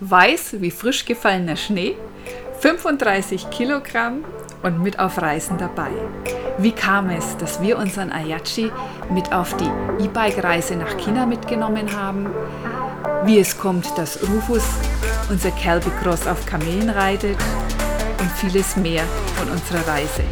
weiß 0.00 0.56
wie 0.60 0.70
frisch 0.70 1.04
gefallener 1.04 1.56
Schnee, 1.56 1.96
35 2.60 3.50
Kilogramm 3.50 4.24
und 4.62 4.82
mit 4.82 4.98
auf 4.98 5.20
Reisen 5.20 5.58
dabei. 5.58 5.90
Wie 6.58 6.72
kam 6.72 7.10
es, 7.10 7.36
dass 7.36 7.60
wir 7.60 7.78
unseren 7.78 8.10
Ayachi 8.10 8.70
mit 9.10 9.32
auf 9.32 9.54
die 9.56 10.04
E-Bike-Reise 10.04 10.76
nach 10.76 10.96
China 10.96 11.26
mitgenommen 11.26 11.94
haben? 11.94 12.26
Wie 13.24 13.38
es 13.38 13.58
kommt, 13.58 13.86
dass 13.96 14.22
Rufus 14.22 14.64
unser 15.28 15.50
Calby 15.50 15.90
Cross 16.02 16.26
auf 16.26 16.46
Kamelen 16.46 16.90
reitet 16.90 17.36
und 18.20 18.30
vieles 18.32 18.76
mehr 18.76 19.02
von 19.36 19.50
unserer 19.50 19.86
Reise. 19.86 20.22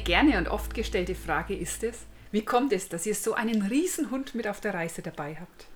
Eine 0.00 0.06
gerne 0.06 0.38
und 0.38 0.48
oft 0.48 0.72
gestellte 0.72 1.14
Frage 1.14 1.54
ist 1.54 1.84
es, 1.84 2.06
wie 2.32 2.42
kommt 2.42 2.72
es, 2.72 2.88
dass 2.88 3.04
ihr 3.04 3.14
so 3.14 3.34
einen 3.34 3.60
Riesenhund 3.60 4.34
mit 4.34 4.48
auf 4.48 4.58
der 4.58 4.72
Reise 4.72 5.02
dabei 5.02 5.36
habt? 5.38 5.66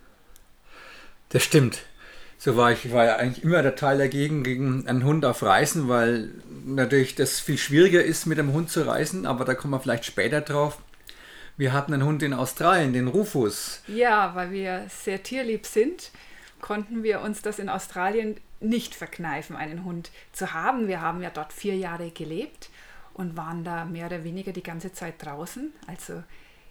Das 1.28 1.44
stimmt. 1.44 1.82
So 2.38 2.56
war 2.56 2.72
ich, 2.72 2.86
ich 2.86 2.92
war 2.94 3.04
ja 3.04 3.16
eigentlich 3.16 3.44
immer 3.44 3.60
der 3.62 3.76
Teil 3.76 3.98
dagegen, 3.98 4.42
gegen 4.42 4.88
einen 4.88 5.04
Hund 5.04 5.26
auf 5.26 5.42
Reisen, 5.42 5.90
weil 5.90 6.30
natürlich 6.64 7.14
das 7.16 7.38
viel 7.38 7.58
schwieriger 7.58 8.02
ist, 8.02 8.24
mit 8.24 8.38
einem 8.38 8.54
Hund 8.54 8.70
zu 8.70 8.86
reisen, 8.86 9.26
aber 9.26 9.44
da 9.44 9.54
kommen 9.54 9.74
wir 9.74 9.80
vielleicht 9.80 10.06
später 10.06 10.40
drauf. 10.40 10.78
Wir 11.58 11.74
hatten 11.74 11.92
einen 11.92 12.04
Hund 12.04 12.22
in 12.22 12.32
Australien, 12.32 12.94
den 12.94 13.08
Rufus. 13.08 13.82
Ja, 13.88 14.34
weil 14.34 14.52
wir 14.52 14.86
sehr 14.88 15.22
tierlieb 15.22 15.66
sind, 15.66 16.12
konnten 16.62 17.02
wir 17.02 17.20
uns 17.20 17.42
das 17.42 17.58
in 17.58 17.68
Australien 17.68 18.40
nicht 18.60 18.94
verkneifen, 18.94 19.54
einen 19.54 19.84
Hund 19.84 20.10
zu 20.32 20.54
haben. 20.54 20.88
Wir 20.88 21.02
haben 21.02 21.22
ja 21.22 21.28
dort 21.28 21.52
vier 21.52 21.76
Jahre 21.76 22.10
gelebt 22.10 22.70
und 23.14 23.36
waren 23.36 23.64
da 23.64 23.84
mehr 23.84 24.06
oder 24.06 24.24
weniger 24.24 24.52
die 24.52 24.62
ganze 24.62 24.92
Zeit 24.92 25.14
draußen, 25.18 25.72
also 25.86 26.22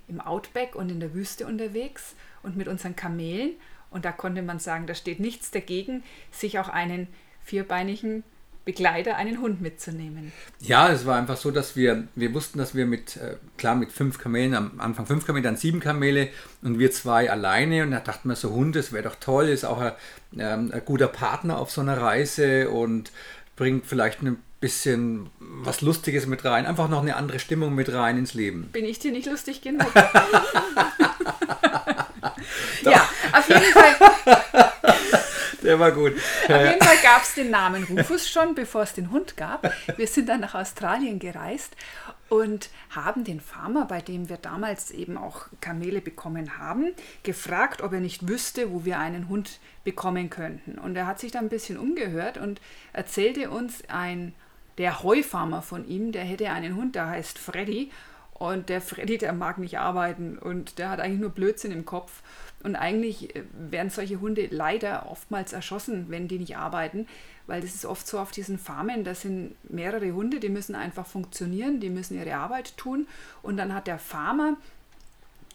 im 0.07 0.19
Outback 0.19 0.75
und 0.75 0.91
in 0.91 0.99
der 0.99 1.13
Wüste 1.13 1.47
unterwegs 1.47 2.15
und 2.43 2.57
mit 2.57 2.67
unseren 2.67 2.95
Kamelen. 2.95 3.53
Und 3.89 4.05
da 4.05 4.11
konnte 4.11 4.41
man 4.41 4.59
sagen, 4.59 4.87
da 4.87 4.95
steht 4.95 5.19
nichts 5.19 5.51
dagegen, 5.51 6.03
sich 6.31 6.59
auch 6.59 6.67
einen 6.67 7.07
vierbeinigen 7.43 8.23
Begleiter, 8.65 9.17
einen 9.17 9.41
Hund 9.41 9.61
mitzunehmen. 9.61 10.31
Ja, 10.59 10.89
es 10.89 11.05
war 11.05 11.17
einfach 11.17 11.35
so, 11.35 11.51
dass 11.51 11.75
wir, 11.75 12.07
wir 12.15 12.33
wussten, 12.33 12.59
dass 12.59 12.73
wir 12.73 12.85
mit, 12.85 13.17
äh, 13.17 13.35
klar, 13.57 13.75
mit 13.75 13.91
fünf 13.91 14.19
Kamelen, 14.19 14.55
am 14.55 14.79
Anfang 14.79 15.05
fünf 15.05 15.25
Kamele, 15.25 15.43
dann 15.43 15.57
sieben 15.57 15.81
Kamele 15.81 16.29
und 16.61 16.79
wir 16.79 16.91
zwei 16.91 17.29
alleine. 17.29 17.83
Und 17.83 17.91
da 17.91 17.99
dachten 17.99 18.29
wir 18.29 18.37
so, 18.37 18.51
Hund, 18.51 18.75
das 18.75 18.93
wäre 18.93 19.03
doch 19.03 19.15
toll, 19.15 19.49
ist 19.49 19.65
auch 19.65 19.79
ein, 19.79 19.91
ähm, 20.37 20.71
ein 20.73 20.81
guter 20.85 21.07
Partner 21.07 21.57
auf 21.57 21.71
so 21.71 21.81
einer 21.81 21.99
Reise 21.99 22.69
und 22.69 23.11
bringt 23.57 23.85
vielleicht 23.85 24.21
ein 24.21 24.37
bisschen 24.63 25.29
was 25.39 25.81
Lustiges 25.81 26.25
mit 26.25 26.45
rein. 26.45 26.65
Einfach 26.65 26.87
noch 26.87 27.01
eine 27.01 27.17
andere 27.17 27.37
Stimmung 27.39 27.75
mit 27.75 27.91
rein 27.91 28.17
ins 28.17 28.33
Leben. 28.33 28.69
Bin 28.71 28.85
ich 28.85 28.97
dir 28.97 29.11
nicht 29.11 29.25
lustig 29.25 29.61
genug? 29.61 29.93
ja, 32.83 33.09
auf 33.33 33.49
jeden 33.49 33.73
Fall. 33.73 33.93
Der 35.63 35.79
war 35.79 35.91
gut. 35.91 36.13
Auf 36.13 36.49
jeden 36.49 36.81
Fall 36.81 36.97
gab 37.03 37.23
es 37.23 37.33
den 37.35 37.49
Namen 37.51 37.83
Rufus 37.83 38.29
schon, 38.29 38.55
bevor 38.55 38.83
es 38.83 38.93
den 38.93 39.11
Hund 39.11 39.35
gab. 39.35 39.69
Wir 39.97 40.07
sind 40.07 40.29
dann 40.29 40.39
nach 40.39 40.55
Australien 40.55 41.19
gereist 41.19 41.75
und 42.29 42.69
haben 42.89 43.25
den 43.25 43.41
Farmer, 43.41 43.85
bei 43.85 43.99
dem 43.99 44.29
wir 44.29 44.37
damals 44.37 44.91
eben 44.91 45.17
auch 45.17 45.47
Kamele 45.59 45.99
bekommen 45.99 46.57
haben, 46.57 46.93
gefragt, 47.23 47.81
ob 47.81 47.91
er 47.91 47.99
nicht 47.99 48.29
wüsste, 48.29 48.71
wo 48.71 48.85
wir 48.85 48.97
einen 48.97 49.27
Hund 49.27 49.59
bekommen 49.83 50.29
könnten. 50.29 50.77
Und 50.77 50.95
er 50.95 51.05
hat 51.05 51.19
sich 51.19 51.33
dann 51.33 51.45
ein 51.45 51.49
bisschen 51.49 51.77
umgehört 51.77 52.37
und 52.37 52.61
erzählte 52.93 53.49
uns, 53.49 53.83
ein, 53.89 54.33
der 54.77 55.03
Heufarmer 55.03 55.61
von 55.61 55.87
ihm, 55.87 56.11
der 56.11 56.23
hätte 56.23 56.49
einen 56.49 56.75
Hund, 56.75 56.95
der 56.95 57.07
heißt 57.07 57.37
Freddy. 57.37 57.91
Und 58.33 58.69
der 58.69 58.81
Freddy, 58.81 59.17
der 59.17 59.31
mag 59.31 59.57
nicht 59.57 59.77
arbeiten 59.77 60.37
und 60.37 60.79
der 60.79 60.89
hat 60.89 60.99
eigentlich 60.99 61.21
nur 61.21 61.29
Blödsinn 61.29 61.71
im 61.71 61.85
Kopf. 61.85 62.23
Und 62.63 62.75
eigentlich 62.75 63.35
äh, 63.35 63.43
werden 63.53 63.89
solche 63.89 64.19
Hunde 64.19 64.47
leider 64.49 65.09
oftmals 65.09 65.53
erschossen, 65.53 66.05
wenn 66.09 66.27
die 66.27 66.39
nicht 66.39 66.57
arbeiten, 66.57 67.07
weil 67.45 67.61
das 67.61 67.75
ist 67.75 67.85
oft 67.85 68.07
so 68.07 68.19
auf 68.19 68.31
diesen 68.31 68.57
Farmen, 68.57 69.03
das 69.03 69.21
sind 69.21 69.55
mehrere 69.69 70.13
Hunde, 70.13 70.39
die 70.39 70.49
müssen 70.49 70.75
einfach 70.75 71.05
funktionieren, 71.05 71.79
die 71.79 71.89
müssen 71.89 72.17
ihre 72.17 72.35
Arbeit 72.35 72.77
tun 72.77 73.07
und 73.41 73.57
dann 73.57 73.73
hat 73.73 73.87
der 73.87 73.99
Farmer 73.99 74.55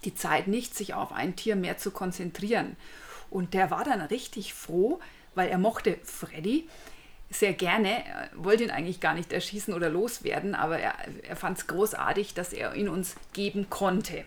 die 0.04 0.14
Zeit 0.14 0.48
nicht, 0.48 0.76
sich 0.76 0.94
auf 0.94 1.12
ein 1.12 1.34
Tier 1.34 1.56
mehr 1.56 1.78
zu 1.78 1.90
konzentrieren. 1.90 2.76
Und 3.30 3.54
der 3.54 3.70
war 3.70 3.84
dann 3.84 4.00
richtig 4.00 4.54
froh, 4.54 5.00
weil 5.34 5.48
er 5.48 5.58
mochte 5.58 5.98
Freddy 6.04 6.68
sehr 7.30 7.52
gerne, 7.52 8.04
wollte 8.34 8.64
ihn 8.64 8.70
eigentlich 8.70 9.00
gar 9.00 9.14
nicht 9.14 9.32
erschießen 9.32 9.74
oder 9.74 9.90
loswerden, 9.90 10.54
aber 10.54 10.78
er, 10.78 10.94
er 11.22 11.36
fand 11.36 11.58
es 11.58 11.66
großartig, 11.66 12.34
dass 12.34 12.52
er 12.52 12.74
ihn 12.74 12.88
uns 12.88 13.16
geben 13.32 13.68
konnte. 13.68 14.24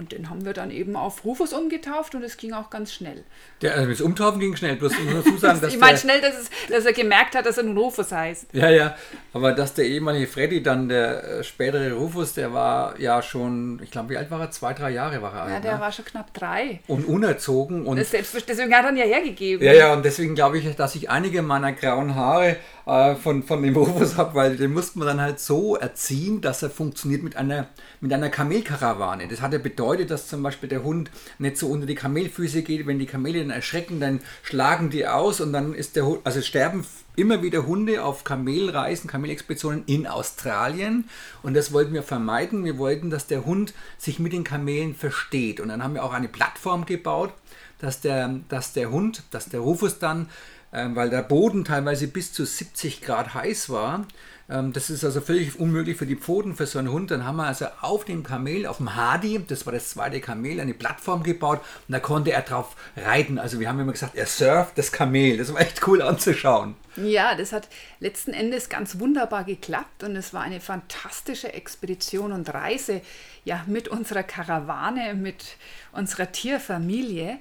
Und 0.00 0.12
den 0.12 0.30
haben 0.30 0.46
wir 0.46 0.54
dann 0.54 0.70
eben 0.70 0.96
auf 0.96 1.26
Rufus 1.26 1.52
umgetauft 1.52 2.14
und 2.14 2.22
es 2.22 2.38
ging 2.38 2.54
auch 2.54 2.70
ganz 2.70 2.90
schnell. 2.90 3.22
Der, 3.60 3.74
also 3.74 3.90
das 3.90 4.00
Umtaufen 4.00 4.40
ging 4.40 4.56
schnell, 4.56 4.76
bloß 4.76 4.94
muss 4.98 5.24
dazu 5.24 5.36
sagen, 5.36 5.60
dass 5.60 5.74
Ich 5.74 5.78
meine 5.78 5.98
schnell, 5.98 6.22
dass, 6.22 6.40
es, 6.40 6.50
dass, 6.70 6.86
er 6.86 6.94
gemerkt 6.94 7.34
hat, 7.34 7.44
dass 7.44 7.58
er 7.58 7.64
nun 7.64 7.76
Rufus 7.76 8.10
heißt. 8.10 8.46
Ja, 8.54 8.70
ja, 8.70 8.96
aber 9.34 9.52
dass 9.52 9.74
der 9.74 9.84
ehemalige 9.84 10.26
Freddy 10.26 10.62
dann, 10.62 10.88
der 10.88 11.22
äh, 11.22 11.44
spätere 11.44 11.92
Rufus, 11.92 12.32
der 12.32 12.54
war 12.54 12.98
ja 12.98 13.20
schon, 13.20 13.78
ich 13.82 13.90
glaube, 13.90 14.08
wie 14.08 14.16
alt 14.16 14.30
war 14.30 14.40
er? 14.40 14.50
Zwei, 14.50 14.72
drei 14.72 14.88
Jahre 14.88 15.20
war 15.20 15.34
er 15.34 15.42
alt. 15.42 15.52
Ja, 15.52 15.60
der 15.60 15.74
ne? 15.74 15.80
war 15.80 15.92
schon 15.92 16.06
knapp 16.06 16.32
drei. 16.32 16.80
Und 16.86 17.04
unerzogen. 17.04 17.84
Und 17.84 17.98
das 17.98 18.10
selbst, 18.10 18.34
deswegen 18.48 18.74
hat 18.74 18.86
er 18.86 18.92
ihn 18.92 18.96
ja 18.96 19.04
hergegeben. 19.04 19.62
Ja, 19.62 19.74
ja, 19.74 19.92
und 19.92 20.02
deswegen 20.02 20.34
glaube 20.34 20.58
ich, 20.58 20.76
dass 20.76 20.94
ich 20.94 21.10
einige 21.10 21.42
meiner 21.42 21.74
grauen 21.74 22.14
Haare 22.14 22.56
äh, 22.86 23.14
von, 23.14 23.42
von 23.42 23.62
dem 23.62 23.76
Rufus 23.76 24.16
habe, 24.16 24.34
weil 24.34 24.56
den 24.56 24.72
musste 24.72 24.98
man 24.98 25.08
dann 25.08 25.20
halt 25.20 25.40
so 25.40 25.76
erziehen, 25.76 26.40
dass 26.40 26.62
er 26.62 26.70
funktioniert 26.70 27.22
mit 27.22 27.36
einer, 27.36 27.68
mit 28.00 28.12
einer 28.12 28.30
Kamelkarawane. 28.30 29.28
Das 29.28 29.40
hat 29.40 29.52
ja 29.52 29.58
bedeutet, 29.58 30.10
dass 30.10 30.28
zum 30.28 30.42
Beispiel 30.42 30.68
der 30.68 30.82
Hund 30.82 31.10
nicht 31.38 31.56
so 31.56 31.68
unter 31.68 31.86
die 31.86 31.94
Kamelfüße 31.94 32.62
geht. 32.62 32.86
Wenn 32.86 32.98
die 32.98 33.06
Kamele 33.06 33.40
dann 33.40 33.50
erschrecken, 33.50 34.00
dann 34.00 34.20
schlagen 34.42 34.90
die 34.90 35.06
aus 35.06 35.40
und 35.40 35.52
dann 35.52 35.74
ist 35.74 35.96
der 35.96 36.06
Hund, 36.06 36.20
also 36.24 36.40
sterben 36.40 36.84
immer 37.16 37.42
wieder 37.42 37.66
Hunde 37.66 38.02
auf 38.02 38.24
Kamelreisen, 38.24 39.10
Kamelexpeditionen 39.10 39.84
in 39.86 40.06
Australien. 40.06 41.08
Und 41.42 41.54
das 41.54 41.72
wollten 41.72 41.92
wir 41.92 42.02
vermeiden. 42.02 42.64
Wir 42.64 42.78
wollten, 42.78 43.10
dass 43.10 43.26
der 43.26 43.44
Hund 43.44 43.74
sich 43.98 44.18
mit 44.18 44.32
den 44.32 44.44
Kamelen 44.44 44.94
versteht. 44.94 45.60
Und 45.60 45.68
dann 45.68 45.82
haben 45.82 45.94
wir 45.94 46.04
auch 46.04 46.14
eine 46.14 46.28
Plattform 46.28 46.86
gebaut, 46.86 47.32
dass 47.78 48.00
der, 48.00 48.40
dass 48.48 48.72
der 48.72 48.90
Hund, 48.90 49.22
dass 49.30 49.48
der 49.48 49.60
Rufus 49.60 49.98
dann 49.98 50.28
weil 50.72 51.10
der 51.10 51.22
Boden 51.22 51.64
teilweise 51.64 52.06
bis 52.08 52.32
zu 52.32 52.44
70 52.44 53.02
Grad 53.02 53.34
heiß 53.34 53.70
war. 53.70 54.06
Ähm, 54.50 54.72
das 54.72 54.90
ist 54.90 55.04
also 55.04 55.20
völlig 55.20 55.58
unmöglich 55.58 55.96
für 55.96 56.06
die 56.06 56.16
Pfoten 56.16 56.56
für 56.56 56.66
so 56.66 56.78
einen 56.78 56.90
Hund. 56.90 57.10
Dann 57.10 57.24
haben 57.24 57.36
wir 57.36 57.44
also 57.44 57.66
auf 57.80 58.04
dem 58.04 58.22
Kamel, 58.22 58.66
auf 58.66 58.78
dem 58.78 58.96
Hardy, 58.96 59.40
das 59.46 59.64
war 59.64 59.72
das 59.72 59.90
zweite 59.90 60.20
Kamel, 60.20 60.60
eine 60.60 60.74
Plattform 60.74 61.22
gebaut 61.22 61.60
und 61.86 61.92
da 61.92 62.00
konnte 62.00 62.32
er 62.32 62.42
drauf 62.42 62.74
reiten. 62.96 63.38
Also 63.38 63.60
wir 63.60 63.68
haben 63.68 63.78
immer 63.78 63.92
gesagt, 63.92 64.16
er 64.16 64.26
surft 64.26 64.76
das 64.76 64.90
Kamel. 64.90 65.38
Das 65.38 65.52
war 65.54 65.60
echt 65.60 65.86
cool 65.86 66.02
anzuschauen. 66.02 66.74
Ja, 66.96 67.36
das 67.36 67.52
hat 67.52 67.68
letzten 68.00 68.32
Endes 68.32 68.68
ganz 68.68 68.98
wunderbar 68.98 69.44
geklappt 69.44 70.02
und 70.02 70.16
es 70.16 70.34
war 70.34 70.42
eine 70.42 70.60
fantastische 70.60 71.52
Expedition 71.52 72.32
und 72.32 72.52
Reise 72.52 73.00
ja 73.44 73.62
mit 73.68 73.88
unserer 73.88 74.24
Karawane, 74.24 75.14
mit 75.14 75.56
unserer 75.92 76.32
Tierfamilie 76.32 77.38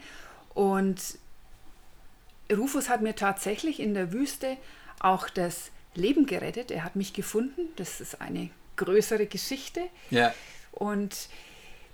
und 0.53 0.99
Rufus 2.51 2.89
hat 2.89 3.01
mir 3.01 3.15
tatsächlich 3.15 3.79
in 3.79 3.93
der 3.93 4.11
Wüste 4.11 4.57
auch 4.99 5.29
das 5.29 5.71
Leben 5.95 6.25
gerettet. 6.25 6.71
Er 6.71 6.83
hat 6.83 6.95
mich 6.95 7.13
gefunden. 7.13 7.69
Das 7.75 8.01
ist 8.01 8.21
eine 8.21 8.49
größere 8.75 9.25
Geschichte. 9.25 9.81
Ja. 10.09 10.33
Und 10.71 11.29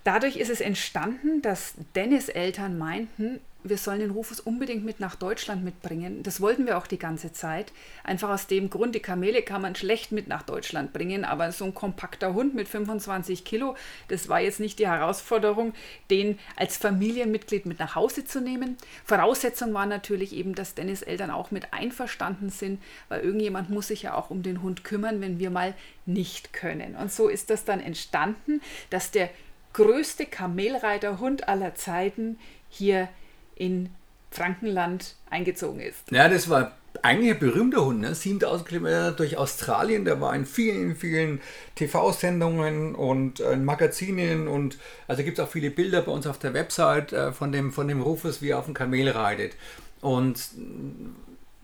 dadurch 0.03 0.37
ist 0.37 0.49
es 0.49 0.61
entstanden, 0.61 1.41
dass 1.41 1.73
Dennis 1.95 2.29
Eltern 2.29 2.77
meinten, 2.77 3.39
wir 3.67 3.77
sollen 3.77 3.99
den 3.99 4.11
Rufus 4.11 4.39
unbedingt 4.39 4.85
mit 4.85 4.99
nach 4.99 5.15
Deutschland 5.15 5.63
mitbringen. 5.63 6.21
Das 6.21 6.39
wollten 6.39 6.67
wir 6.67 6.77
auch 6.77 6.85
die 6.85 6.99
ganze 6.99 7.33
Zeit. 7.33 7.73
Einfach 8.03 8.29
aus 8.29 8.45
dem 8.45 8.69
Grund, 8.69 8.93
die 8.93 8.99
Kamele 8.99 9.41
kann 9.41 9.61
man 9.61 9.75
schlecht 9.75 10.11
mit 10.11 10.27
nach 10.27 10.43
Deutschland 10.43 10.93
bringen, 10.93 11.25
aber 11.25 11.51
so 11.51 11.65
ein 11.65 11.73
kompakter 11.73 12.35
Hund 12.35 12.53
mit 12.53 12.67
25 12.67 13.43
Kilo, 13.43 13.75
das 14.07 14.29
war 14.29 14.39
jetzt 14.39 14.59
nicht 14.59 14.77
die 14.77 14.87
Herausforderung, 14.87 15.73
den 16.11 16.37
als 16.55 16.77
Familienmitglied 16.77 17.65
mit 17.65 17.79
nach 17.79 17.95
Hause 17.95 18.23
zu 18.23 18.39
nehmen. 18.39 18.77
Voraussetzung 19.03 19.73
war 19.73 19.87
natürlich 19.87 20.33
eben, 20.33 20.53
dass 20.53 20.75
Dennis 20.75 21.01
Eltern 21.01 21.31
auch 21.31 21.49
mit 21.49 21.73
einverstanden 21.73 22.51
sind, 22.51 22.81
weil 23.09 23.21
irgendjemand 23.21 23.71
muss 23.71 23.87
sich 23.87 24.03
ja 24.03 24.13
auch 24.13 24.29
um 24.29 24.43
den 24.43 24.61
Hund 24.61 24.83
kümmern, 24.83 25.21
wenn 25.21 25.39
wir 25.39 25.49
mal 25.49 25.73
nicht 26.05 26.53
können. 26.53 26.95
Und 26.95 27.11
so 27.11 27.27
ist 27.27 27.49
das 27.49 27.65
dann 27.65 27.79
entstanden, 27.79 28.61
dass 28.91 29.09
der 29.09 29.31
größte 29.73 30.27
Kamelreiterhund 30.27 31.49
aller 31.49 31.73
Zeiten 31.73 32.37
hier 32.69 33.09
in 33.55 33.89
Frankenland 34.31 35.15
eingezogen 35.29 35.79
ist. 35.79 36.11
Ja, 36.11 36.27
das 36.27 36.49
war 36.49 36.73
eigentlich 37.01 37.31
ein 37.31 37.39
berühmter 37.39 37.85
Hund, 37.85 38.01
ne? 38.01 38.15
7000 38.15 38.67
Kilometer 38.67 39.11
durch 39.11 39.37
Australien, 39.37 40.05
der 40.05 40.21
war 40.21 40.35
in 40.35 40.45
vielen, 40.45 40.95
vielen 40.95 41.41
TV-Sendungen 41.75 42.95
und 42.95 43.39
äh, 43.39 43.55
Magazinen 43.55 44.47
und 44.47 44.77
also 45.07 45.23
gibt 45.23 45.39
es 45.39 45.45
auch 45.45 45.49
viele 45.49 45.71
Bilder 45.71 46.01
bei 46.01 46.11
uns 46.11 46.27
auf 46.27 46.39
der 46.39 46.53
Website 46.53 47.13
äh, 47.13 47.31
von, 47.31 47.51
dem, 47.51 47.71
von 47.71 47.87
dem 47.87 48.01
Rufus, 48.01 48.41
wie 48.41 48.49
er 48.49 48.59
auf 48.59 48.65
dem 48.65 48.73
Kamel 48.73 49.09
reitet. 49.09 49.53
Und 50.01 50.39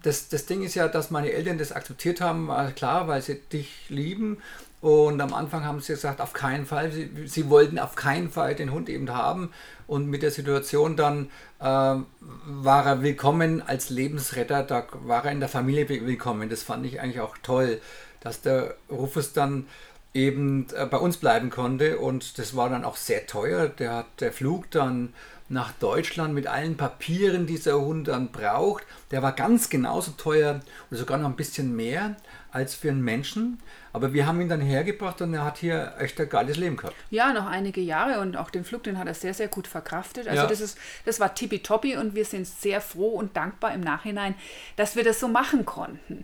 das, 0.03 0.29
das 0.29 0.45
Ding 0.45 0.63
ist 0.63 0.75
ja, 0.75 0.87
dass 0.87 1.11
meine 1.11 1.31
Eltern 1.31 1.57
das 1.57 1.71
akzeptiert 1.71 2.21
haben, 2.21 2.49
klar, 2.75 3.07
weil 3.07 3.21
sie 3.21 3.35
dich 3.35 3.89
lieben. 3.89 4.37
Und 4.81 5.21
am 5.21 5.33
Anfang 5.33 5.63
haben 5.63 5.79
sie 5.79 5.93
gesagt, 5.93 6.21
auf 6.21 6.33
keinen 6.33 6.65
Fall, 6.65 6.91
sie, 6.91 7.09
sie 7.25 7.49
wollten 7.49 7.77
auf 7.77 7.95
keinen 7.95 8.31
Fall 8.31 8.55
den 8.55 8.71
Hund 8.71 8.89
eben 8.89 9.09
haben. 9.11 9.51
Und 9.85 10.07
mit 10.07 10.23
der 10.23 10.31
Situation 10.31 10.95
dann 10.95 11.29
äh, 11.59 11.63
war 11.63 12.85
er 12.85 13.03
willkommen 13.03 13.61
als 13.61 13.91
Lebensretter, 13.91 14.63
da 14.63 14.87
war 15.03 15.25
er 15.25 15.31
in 15.31 15.39
der 15.39 15.49
Familie 15.49 15.87
willkommen. 15.87 16.49
Das 16.49 16.63
fand 16.63 16.85
ich 16.85 16.99
eigentlich 16.99 17.21
auch 17.21 17.37
toll, 17.43 17.79
dass 18.21 18.41
der 18.41 18.75
Rufus 18.89 19.33
dann 19.33 19.67
eben 20.15 20.67
äh, 20.75 20.85
bei 20.87 20.97
uns 20.97 21.17
bleiben 21.17 21.51
konnte. 21.51 21.99
Und 21.99 22.39
das 22.39 22.55
war 22.55 22.69
dann 22.69 22.83
auch 22.83 22.95
sehr 22.95 23.27
teuer. 23.27 23.67
Der, 23.67 24.05
der 24.19 24.33
Flug 24.33 24.71
dann 24.71 25.13
nach 25.51 25.73
Deutschland 25.73 26.33
mit 26.33 26.47
allen 26.47 26.77
Papieren, 26.77 27.45
die 27.45 27.59
der 27.59 27.79
Hund 27.79 28.07
dann 28.07 28.31
braucht. 28.31 28.85
Der 29.11 29.21
war 29.21 29.33
ganz 29.33 29.69
genauso 29.69 30.11
teuer 30.11 30.61
oder 30.89 30.99
sogar 30.99 31.17
noch 31.17 31.29
ein 31.29 31.35
bisschen 31.35 31.75
mehr 31.75 32.15
als 32.51 32.73
für 32.73 32.89
einen 32.89 33.01
Menschen. 33.01 33.59
Aber 33.93 34.13
wir 34.13 34.25
haben 34.25 34.39
ihn 34.39 34.47
dann 34.47 34.61
hergebracht 34.61 35.21
und 35.21 35.33
er 35.33 35.43
hat 35.43 35.57
hier 35.57 35.93
echt 35.99 36.19
ein 36.21 36.29
geiles 36.29 36.55
Leben 36.55 36.77
gehabt. 36.77 36.95
Ja, 37.09 37.33
noch 37.33 37.45
einige 37.45 37.81
Jahre 37.81 38.21
und 38.21 38.37
auch 38.37 38.49
den 38.49 38.63
Flug, 38.63 38.83
den 38.83 38.97
hat 38.97 39.07
er 39.07 39.13
sehr, 39.13 39.33
sehr 39.33 39.49
gut 39.49 39.67
verkraftet. 39.67 40.27
Also 40.27 40.43
ja. 40.43 40.47
das, 40.47 40.61
ist, 40.61 40.77
das 41.05 41.19
war 41.19 41.35
tippitoppi 41.35 41.97
und 41.97 42.15
wir 42.15 42.23
sind 42.23 42.47
sehr 42.47 42.79
froh 42.79 43.09
und 43.09 43.35
dankbar 43.35 43.73
im 43.73 43.81
Nachhinein, 43.81 44.35
dass 44.77 44.95
wir 44.95 45.03
das 45.03 45.19
so 45.19 45.27
machen 45.27 45.65
konnten. 45.65 46.23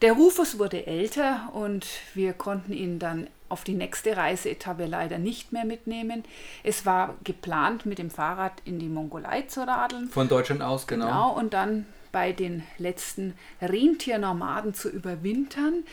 Der 0.00 0.12
Rufus 0.12 0.58
wurde 0.58 0.86
älter 0.86 1.50
und 1.54 1.86
wir 2.14 2.32
konnten 2.32 2.72
ihn 2.72 2.98
dann 2.98 3.26
auf 3.48 3.64
die 3.64 3.74
nächste 3.74 4.16
Reiseetappe 4.16 4.86
leider 4.86 5.18
nicht 5.18 5.52
mehr 5.52 5.64
mitnehmen. 5.64 6.22
Es 6.62 6.86
war 6.86 7.16
geplant, 7.24 7.86
mit 7.86 7.98
dem 7.98 8.10
Fahrrad 8.10 8.52
in 8.64 8.78
die 8.78 8.88
Mongolei 8.88 9.42
zu 9.42 9.66
radeln. 9.66 10.08
Von 10.08 10.28
Deutschland 10.28 10.62
aus, 10.62 10.86
genau. 10.86 11.06
Genau, 11.06 11.36
und 11.36 11.52
dann 11.54 11.86
bei 12.12 12.32
den 12.32 12.62
letzten 12.78 13.34
Rentiernomaden 13.60 14.74
zu 14.74 14.88
überwintern. 14.88 15.84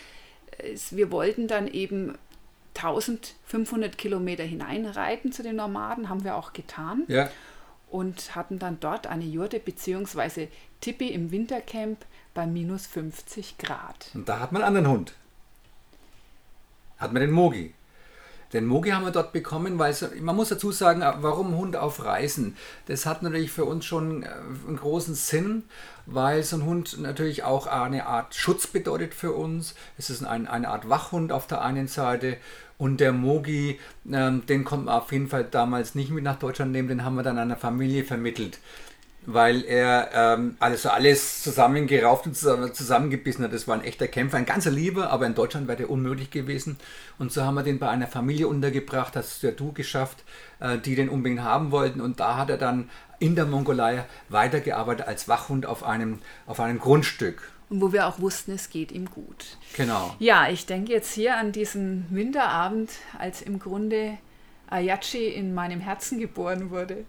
Wir 0.92 1.12
wollten 1.12 1.48
dann 1.48 1.68
eben 1.68 2.18
1500 2.75 3.98
Kilometer 3.98 4.44
hineinreiten 4.44 5.31
zu 5.31 5.44
den 5.44 5.56
Nomaden, 5.56 6.10
haben 6.10 6.24
wir 6.24 6.36
auch 6.36 6.54
getan. 6.54 7.04
Ja. 7.07 7.30
Und 7.90 8.36
hatten 8.36 8.60
dann 8.60 8.80
dort 8.80 9.07
eine 9.07 9.24
Jurte 9.24 9.60
bzw. 9.60 10.48
Tippi 10.81 11.07
im 11.07 11.31
Wintercamp 11.31 12.06
bei 12.35 12.45
minus 12.45 12.85
50 12.85 13.57
Grad. 13.57 14.11
Und 14.13 14.29
da 14.29 14.39
hat 14.39 14.51
man 14.51 14.61
einen 14.61 14.77
anderen 14.77 14.95
Hund 14.95 15.15
hat 16.97 17.13
man 17.13 17.21
den 17.21 17.31
Mogi. 17.31 17.73
Den 18.53 18.67
Mogi 18.67 18.91
haben 18.91 19.03
wir 19.03 19.11
dort 19.11 19.33
bekommen, 19.33 19.79
weil 19.79 19.91
es, 19.91 20.05
man 20.21 20.35
muss 20.35 20.49
dazu 20.49 20.71
sagen, 20.71 21.01
warum 21.01 21.57
Hund 21.57 21.75
auf 21.75 22.05
Reisen? 22.05 22.55
Das 22.85 23.05
hat 23.05 23.21
natürlich 23.21 23.51
für 23.51 23.65
uns 23.65 23.85
schon 23.85 24.23
äh, 24.23 24.27
einen 24.67 24.77
großen 24.77 25.15
Sinn, 25.15 25.63
weil 26.05 26.43
so 26.43 26.57
ein 26.57 26.65
Hund 26.65 26.99
natürlich 27.01 27.43
auch 27.43 27.67
eine 27.67 28.05
Art 28.05 28.33
Schutz 28.35 28.67
bedeutet 28.67 29.13
für 29.13 29.33
uns. 29.33 29.75
Es 29.97 30.09
ist 30.09 30.23
ein, 30.23 30.47
eine 30.47 30.69
Art 30.69 30.87
Wachhund 30.87 31.31
auf 31.31 31.47
der 31.47 31.63
einen 31.63 31.87
Seite 31.87 32.37
und 32.77 32.99
der 33.01 33.11
Mogi, 33.11 33.79
ähm, 34.09 34.45
den 34.45 34.63
konnten 34.63 34.85
wir 34.85 34.95
auf 34.95 35.11
jeden 35.11 35.27
Fall 35.27 35.43
damals 35.43 35.95
nicht 35.95 36.11
mit 36.11 36.23
nach 36.23 36.39
Deutschland 36.39 36.71
nehmen, 36.71 36.87
den 36.87 37.03
haben 37.03 37.15
wir 37.15 37.23
dann 37.23 37.39
einer 37.39 37.57
Familie 37.57 38.05
vermittelt 38.05 38.59
weil 39.25 39.63
er 39.66 40.10
ähm, 40.13 40.56
also 40.60 40.89
alles 40.89 41.42
zusammengerauft 41.44 42.27
und 42.27 42.36
zusammengebissen 42.36 43.44
hat. 43.44 43.54
Das 43.54 43.68
war 43.68 43.75
ein 43.75 43.83
echter 43.83 44.07
Kämpfer, 44.07 44.38
ein 44.38 44.45
ganzer 44.45 44.72
Lieber, 44.72 45.10
aber 45.10 45.25
in 45.25 45.36
Deutschland 45.36 45.68
wäre 45.68 45.77
der 45.77 45.89
unmöglich 45.89 46.31
gewesen. 46.31 46.77
Und 47.18 47.31
so 47.31 47.44
haben 47.44 47.56
wir 47.56 47.63
den 47.63 47.80
bei 47.80 47.89
einer 47.89 48.07
Familie 48.07 48.48
untergebracht, 48.48 49.16
hast 49.16 49.42
ja 49.44 49.51
du 49.51 49.72
geschafft, 49.72 50.24
äh, 50.60 50.77
die 50.77 50.95
den 50.95 51.10
unbedingt 51.10 51.42
haben 51.42 51.72
wollten. 51.72 52.01
Und 52.01 52.19
da 52.19 52.38
hat 52.38 52.50
er 52.50 52.57
dann 52.57 52.89
in 53.19 53.36
der 53.36 53.45
Mongolei 53.45 54.06
weitergearbeitet 54.30 55.07
als 55.07 55.28
Wachhund 55.28 55.66
auf 55.66 55.83
einem, 55.83 56.19
auf 56.45 56.60
einem 56.60 56.80
Grundstück. 56.80 57.51
Und 57.69 57.81
wo 57.81 57.92
wir 57.92 58.07
auch 58.07 58.19
wussten, 58.19 58.51
es 58.51 58.69
geht 58.69 58.92
ihm 58.92 59.10
gut. 59.10 59.57
Genau. 59.75 60.16
Ja, 60.19 60.50
ich 60.50 60.66
denke 60.66 60.92
jetzt 60.92 61.13
hier 61.13 61.38
an 61.38 61.51
diesen 61.51 62.06
Winterabend, 62.12 62.92
als 63.18 63.42
im 63.42 63.57
Grunde 63.57 64.18
Ayachi 64.68 65.28
in 65.30 65.54
meinem 65.54 65.80
Herzen 65.80 66.19
geboren 66.19 66.69
wurde. 66.69 67.06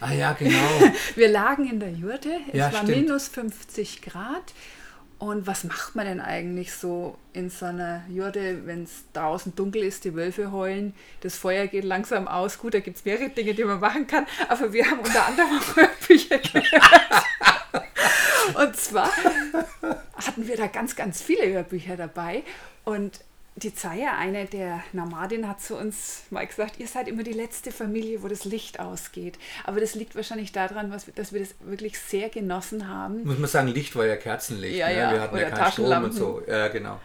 Ah 0.00 0.12
ja, 0.12 0.32
genau. 0.32 0.58
Wir 1.16 1.28
lagen 1.28 1.68
in 1.68 1.80
der 1.80 1.90
Jurte, 1.90 2.30
es 2.48 2.58
ja, 2.58 2.72
war 2.72 2.82
stimmt. 2.82 2.96
minus 2.96 3.28
50 3.28 4.02
Grad. 4.02 4.54
Und 5.18 5.48
was 5.48 5.64
macht 5.64 5.96
man 5.96 6.06
denn 6.06 6.20
eigentlich 6.20 6.72
so 6.72 7.18
in 7.32 7.50
so 7.50 7.66
einer 7.66 8.04
Jurte, 8.08 8.66
wenn 8.66 8.84
es 8.84 9.02
draußen 9.12 9.52
dunkel 9.56 9.82
ist, 9.82 10.04
die 10.04 10.14
Wölfe 10.14 10.52
heulen, 10.52 10.94
das 11.22 11.34
Feuer 11.36 11.66
geht 11.66 11.82
langsam 11.82 12.28
aus? 12.28 12.58
Gut, 12.58 12.74
da 12.74 12.80
gibt 12.80 12.98
es 12.98 13.04
mehrere 13.04 13.28
Dinge, 13.28 13.52
die 13.54 13.64
man 13.64 13.80
machen 13.80 14.06
kann, 14.06 14.28
aber 14.48 14.72
wir 14.72 14.88
haben 14.88 15.00
unter 15.00 15.26
anderem 15.26 15.58
auch 15.58 15.76
Hörbücher 15.76 16.38
gehört. 16.52 17.24
Und 18.54 18.76
zwar 18.76 19.10
hatten 20.14 20.46
wir 20.46 20.56
da 20.56 20.68
ganz, 20.68 20.94
ganz 20.94 21.20
viele 21.20 21.52
Hörbücher 21.52 21.96
dabei. 21.96 22.44
Und 22.84 23.20
die 23.58 23.74
Zaya, 23.74 24.16
eine 24.18 24.46
der 24.46 24.82
Nomadin, 24.92 25.48
hat 25.48 25.60
zu 25.60 25.76
uns 25.76 26.22
mal 26.30 26.46
gesagt, 26.46 26.78
ihr 26.78 26.86
seid 26.86 27.08
immer 27.08 27.22
die 27.22 27.32
letzte 27.32 27.72
Familie, 27.72 28.22
wo 28.22 28.28
das 28.28 28.44
Licht 28.44 28.80
ausgeht. 28.80 29.38
Aber 29.64 29.80
das 29.80 29.94
liegt 29.94 30.14
wahrscheinlich 30.16 30.52
daran, 30.52 30.90
was, 30.90 31.06
dass 31.14 31.32
wir 31.32 31.40
das 31.40 31.54
wirklich 31.60 31.98
sehr 31.98 32.28
genossen 32.28 32.88
haben. 32.88 33.24
Muss 33.24 33.38
man 33.38 33.48
sagen, 33.48 33.68
Licht 33.68 33.96
war 33.96 34.06
ja 34.06 34.16
Kerzenlicht. 34.16 34.76
Ja, 34.76 34.88
ne? 34.88 34.96
ja. 34.96 35.12
Wir 35.12 35.20
hatten 35.20 35.34
Oder 35.34 35.42
ja 35.42 35.50
keinen 35.50 35.72
Strom 35.72 36.04
und 36.04 36.12
so. 36.12 36.42
Ja, 36.46 36.68
genau. 36.68 37.00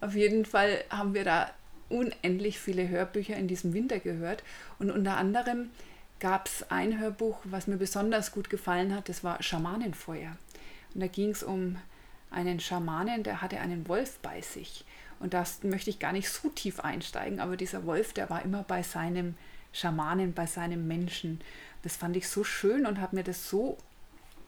Auf 0.00 0.14
jeden 0.14 0.44
Fall 0.44 0.82
haben 0.90 1.14
wir 1.14 1.24
da 1.24 1.50
unendlich 1.88 2.58
viele 2.58 2.88
Hörbücher 2.88 3.36
in 3.36 3.48
diesem 3.48 3.74
Winter 3.74 3.98
gehört. 3.98 4.42
Und 4.78 4.90
unter 4.90 5.16
anderem 5.16 5.70
gab 6.20 6.46
es 6.46 6.70
ein 6.70 6.98
Hörbuch, 6.98 7.38
was 7.44 7.66
mir 7.66 7.76
besonders 7.76 8.32
gut 8.32 8.48
gefallen 8.48 8.94
hat, 8.94 9.08
das 9.08 9.24
war 9.24 9.42
Schamanenfeuer. 9.42 10.36
Und 10.94 11.00
da 11.00 11.06
ging 11.06 11.30
es 11.30 11.42
um 11.42 11.76
einen 12.30 12.60
Schamanen, 12.60 13.22
der 13.22 13.42
hatte 13.42 13.60
einen 13.60 13.88
Wolf 13.88 14.18
bei 14.22 14.40
sich. 14.40 14.84
Und 15.22 15.34
da 15.34 15.44
möchte 15.62 15.90
ich 15.90 15.98
gar 16.00 16.12
nicht 16.12 16.28
so 16.28 16.48
tief 16.48 16.80
einsteigen, 16.80 17.40
aber 17.40 17.56
dieser 17.56 17.86
Wolf, 17.86 18.12
der 18.12 18.28
war 18.28 18.42
immer 18.42 18.64
bei 18.64 18.82
seinem 18.82 19.34
Schamanen, 19.72 20.34
bei 20.34 20.46
seinem 20.46 20.88
Menschen. 20.88 21.40
Das 21.82 21.96
fand 21.96 22.16
ich 22.16 22.28
so 22.28 22.44
schön 22.44 22.86
und 22.86 23.00
habe 23.00 23.16
mir 23.16 23.22
das 23.22 23.48
so 23.48 23.78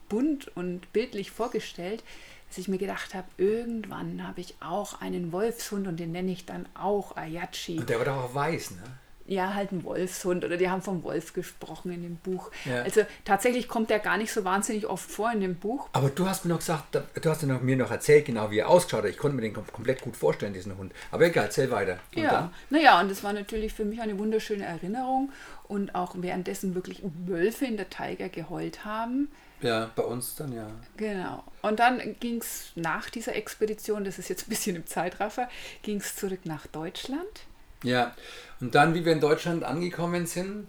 bunt 0.08 0.48
und 0.56 0.92
bildlich 0.92 1.30
vorgestellt, 1.30 2.02
dass 2.48 2.58
ich 2.58 2.68
mir 2.68 2.78
gedacht 2.78 3.14
habe, 3.14 3.26
irgendwann 3.36 4.26
habe 4.26 4.40
ich 4.40 4.54
auch 4.60 5.00
einen 5.00 5.32
Wolfshund 5.32 5.86
und 5.86 5.98
den 5.98 6.12
nenne 6.12 6.32
ich 6.32 6.44
dann 6.44 6.66
auch 6.74 7.16
Ayachi. 7.16 7.78
Und 7.78 7.88
der 7.88 7.98
war 7.98 8.04
doch 8.04 8.16
auch 8.16 8.34
weiß, 8.34 8.72
ne? 8.72 8.82
Ja, 9.26 9.54
halt 9.54 9.72
ein 9.72 9.84
Wolfshund 9.84 10.44
oder 10.44 10.56
die 10.56 10.68
haben 10.68 10.82
vom 10.82 11.02
Wolf 11.02 11.32
gesprochen 11.32 11.92
in 11.92 12.02
dem 12.02 12.16
Buch. 12.16 12.50
Ja. 12.64 12.82
Also 12.82 13.02
tatsächlich 13.24 13.68
kommt 13.68 13.90
der 13.90 13.98
gar 13.98 14.18
nicht 14.18 14.32
so 14.32 14.44
wahnsinnig 14.44 14.86
oft 14.86 15.10
vor 15.10 15.32
in 15.32 15.40
dem 15.40 15.56
Buch. 15.56 15.88
Aber 15.92 16.10
du 16.10 16.28
hast 16.28 16.44
mir 16.44 16.50
noch 16.50 16.58
gesagt, 16.58 16.94
du 16.94 17.30
hast 17.30 17.42
mir 17.42 17.76
noch 17.76 17.90
erzählt, 17.90 18.26
genau 18.26 18.50
wie 18.50 18.58
er 18.58 18.68
ausschaut. 18.68 19.04
Ich 19.06 19.16
konnte 19.16 19.36
mir 19.36 19.42
den 19.42 19.54
komplett 19.54 20.02
gut 20.02 20.16
vorstellen, 20.16 20.52
diesen 20.52 20.76
Hund. 20.76 20.92
Aber 21.10 21.24
egal, 21.24 21.44
erzähl 21.44 21.70
weiter. 21.70 21.98
Und 22.14 22.22
ja, 22.22 22.50
naja, 22.70 23.00
und 23.00 23.10
es 23.10 23.24
war 23.24 23.32
natürlich 23.32 23.72
für 23.72 23.84
mich 23.84 24.00
eine 24.00 24.18
wunderschöne 24.18 24.64
Erinnerung 24.64 25.32
und 25.68 25.94
auch 25.94 26.14
währenddessen 26.18 26.74
wirklich 26.74 27.02
Wölfe 27.26 27.64
in 27.64 27.76
der 27.76 27.88
Tiger 27.88 28.28
geheult 28.28 28.84
haben. 28.84 29.28
Ja, 29.62 29.90
bei 29.96 30.02
uns 30.02 30.34
dann 30.34 30.52
ja. 30.52 30.66
Genau. 30.98 31.42
Und 31.62 31.80
dann 31.80 32.16
ging 32.20 32.42
es 32.42 32.72
nach 32.74 33.08
dieser 33.08 33.34
Expedition, 33.34 34.04
das 34.04 34.18
ist 34.18 34.28
jetzt 34.28 34.46
ein 34.46 34.50
bisschen 34.50 34.76
im 34.76 34.86
Zeitraffer, 34.86 35.48
ging 35.82 35.96
es 35.96 36.16
zurück 36.16 36.40
nach 36.44 36.66
Deutschland. 36.66 37.46
Ja, 37.84 38.14
und 38.60 38.74
dann, 38.74 38.94
wie 38.94 39.04
wir 39.04 39.12
in 39.12 39.20
Deutschland 39.20 39.62
angekommen 39.62 40.26
sind, 40.26 40.66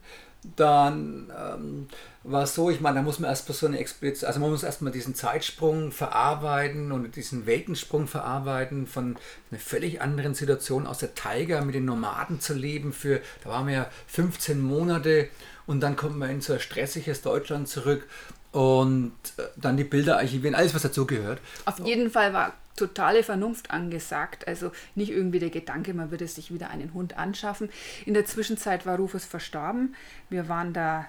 dann 0.55 1.31
ähm, 1.35 1.87
war 2.23 2.43
es 2.43 2.55
so, 2.55 2.69
ich 2.69 2.81
meine, 2.81 2.97
da 2.97 3.01
muss 3.01 3.19
man 3.19 3.29
erstmal 3.29 3.57
so 3.57 3.65
eine 3.67 3.79
Expedition, 3.79 4.27
also 4.27 4.39
man 4.39 4.51
muss 4.51 4.63
erstmal 4.63 4.91
diesen 4.91 5.15
Zeitsprung 5.15 5.91
verarbeiten 5.91 6.91
und 6.91 7.15
diesen 7.15 7.45
Weltensprung 7.45 8.07
verarbeiten 8.07 8.87
von 8.87 9.15
einer 9.49 9.59
völlig 9.59 10.01
anderen 10.01 10.33
Situation 10.33 10.87
aus 10.87 10.99
der 10.99 11.15
Tiger 11.15 11.63
mit 11.63 11.75
den 11.75 11.85
Nomaden 11.85 12.39
zu 12.39 12.53
leben 12.53 12.93
für, 12.93 13.21
da 13.43 13.49
waren 13.49 13.67
wir 13.67 13.73
ja 13.73 13.89
15 14.07 14.61
Monate 14.61 15.29
und 15.65 15.81
dann 15.81 15.95
kommt 15.95 16.17
man 16.17 16.29
in 16.29 16.41
so 16.41 16.53
ein 16.53 16.59
stressiges 16.59 17.21
Deutschland 17.21 17.67
zurück 17.67 18.07
und 18.51 19.13
äh, 19.37 19.43
dann 19.55 19.77
die 19.77 19.83
Bilder 19.83 20.17
archivieren, 20.17 20.55
alles 20.55 20.73
was 20.73 20.83
dazugehört. 20.83 21.39
Auf 21.65 21.79
jeden 21.79 22.09
Fall 22.09 22.33
war 22.33 22.53
totale 22.75 23.23
Vernunft 23.23 23.71
angesagt. 23.71 24.47
Also 24.47 24.71
nicht 24.95 25.11
irgendwie 25.11 25.39
der 25.39 25.49
Gedanke, 25.49 25.93
man 25.93 26.11
würde 26.11 26.27
sich 26.27 26.53
wieder 26.53 26.69
einen 26.69 26.93
Hund 26.93 27.17
anschaffen. 27.17 27.69
In 28.05 28.13
der 28.13 28.25
Zwischenzeit 28.25 28.85
war 28.85 28.97
Rufus 28.97 29.25
verstorben. 29.25 29.95
Wir 30.29 30.49
waren 30.49 30.73
da 30.73 31.05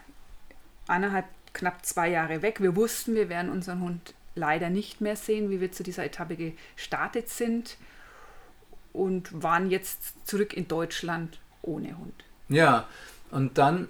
eineinhalb, 0.88 1.26
knapp 1.52 1.85
zwei 1.85 2.08
Jahre 2.11 2.42
weg. 2.42 2.61
Wir 2.61 2.76
wussten, 2.76 3.14
wir 3.14 3.28
werden 3.28 3.50
unseren 3.50 3.80
Hund 3.80 4.14
leider 4.35 4.68
nicht 4.70 5.00
mehr 5.00 5.16
sehen, 5.16 5.50
wie 5.50 5.61
wir 5.61 5.73
zu 5.73 5.82
dieser 5.82 6.04
Etappe 6.04 6.37
gestartet 6.37 7.30
sind 7.30 7.78
und 8.92 9.42
waren 9.42 9.70
jetzt 9.70 10.26
zurück 10.26 10.52
in 10.54 10.68
Deutschland 10.68 11.38
ohne 11.62 11.96
Hund. 11.99 12.25
Ja, 12.49 12.87
und 13.30 13.58
dann, 13.58 13.88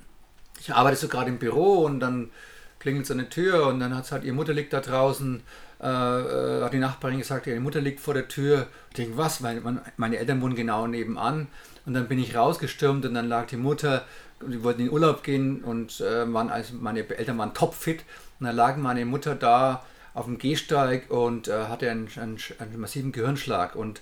ich 0.61 0.73
arbeite 0.73 0.97
so 0.97 1.09
gerade 1.09 1.29
im 1.29 1.39
Büro 1.39 1.85
und 1.85 2.01
dann 2.01 2.31
klingelt 2.79 3.07
so 3.07 3.15
eine 3.15 3.29
Tür 3.29 3.67
und 3.67 3.81
dann 3.81 3.95
hat 3.95 4.05
es 4.05 4.13
halt, 4.13 4.25
ihre 4.25 4.35
Mutter 4.35 4.53
liegt 4.53 4.73
da 4.73 4.81
draußen 4.81 5.43
äh, 5.87 5.89
äh, 5.89 6.63
hat 6.65 6.73
die 6.73 6.79
Nachbarin 6.79 7.19
gesagt, 7.19 7.47
ihre 7.47 7.61
Mutter 7.61 7.81
liegt 7.81 8.01
vor 8.01 8.13
der 8.13 8.27
Tür. 8.27 8.67
Ich 8.91 8.97
denke, 8.97 9.17
was? 9.17 9.41
Weil 9.43 9.63
meine 9.97 10.19
Eltern 10.19 10.43
wohnen 10.43 10.57
genau 10.57 10.89
nebenan. 10.89 11.47
Und 11.85 11.95
dann 11.95 12.09
bin 12.09 12.19
ich 12.19 12.35
rausgestürmt 12.35 13.05
und 13.05 13.15
dann 13.15 13.29
lag 13.29 13.47
die 13.47 13.57
Mutter, 13.57 14.05
die 14.45 14.65
wollten 14.65 14.81
in 14.81 14.87
den 14.87 14.93
Urlaub 14.93 15.23
gehen 15.23 15.63
und 15.63 16.01
äh, 16.01 16.33
waren, 16.33 16.51
also 16.51 16.75
meine 16.75 17.09
Eltern 17.09 17.39
waren 17.39 17.55
topfit. 17.55 18.05
Und 18.41 18.47
dann 18.47 18.57
lag 18.57 18.77
meine 18.77 19.05
Mutter 19.05 19.37
da 19.37 19.85
auf 20.13 20.25
dem 20.25 20.39
Gehsteig 20.39 21.09
und 21.09 21.47
äh, 21.47 21.67
hatte 21.67 21.89
einen, 21.89 22.09
einen, 22.17 22.39
einen 22.59 22.81
massiven 22.81 23.13
Gehirnschlag 23.13 23.77
und 23.77 24.01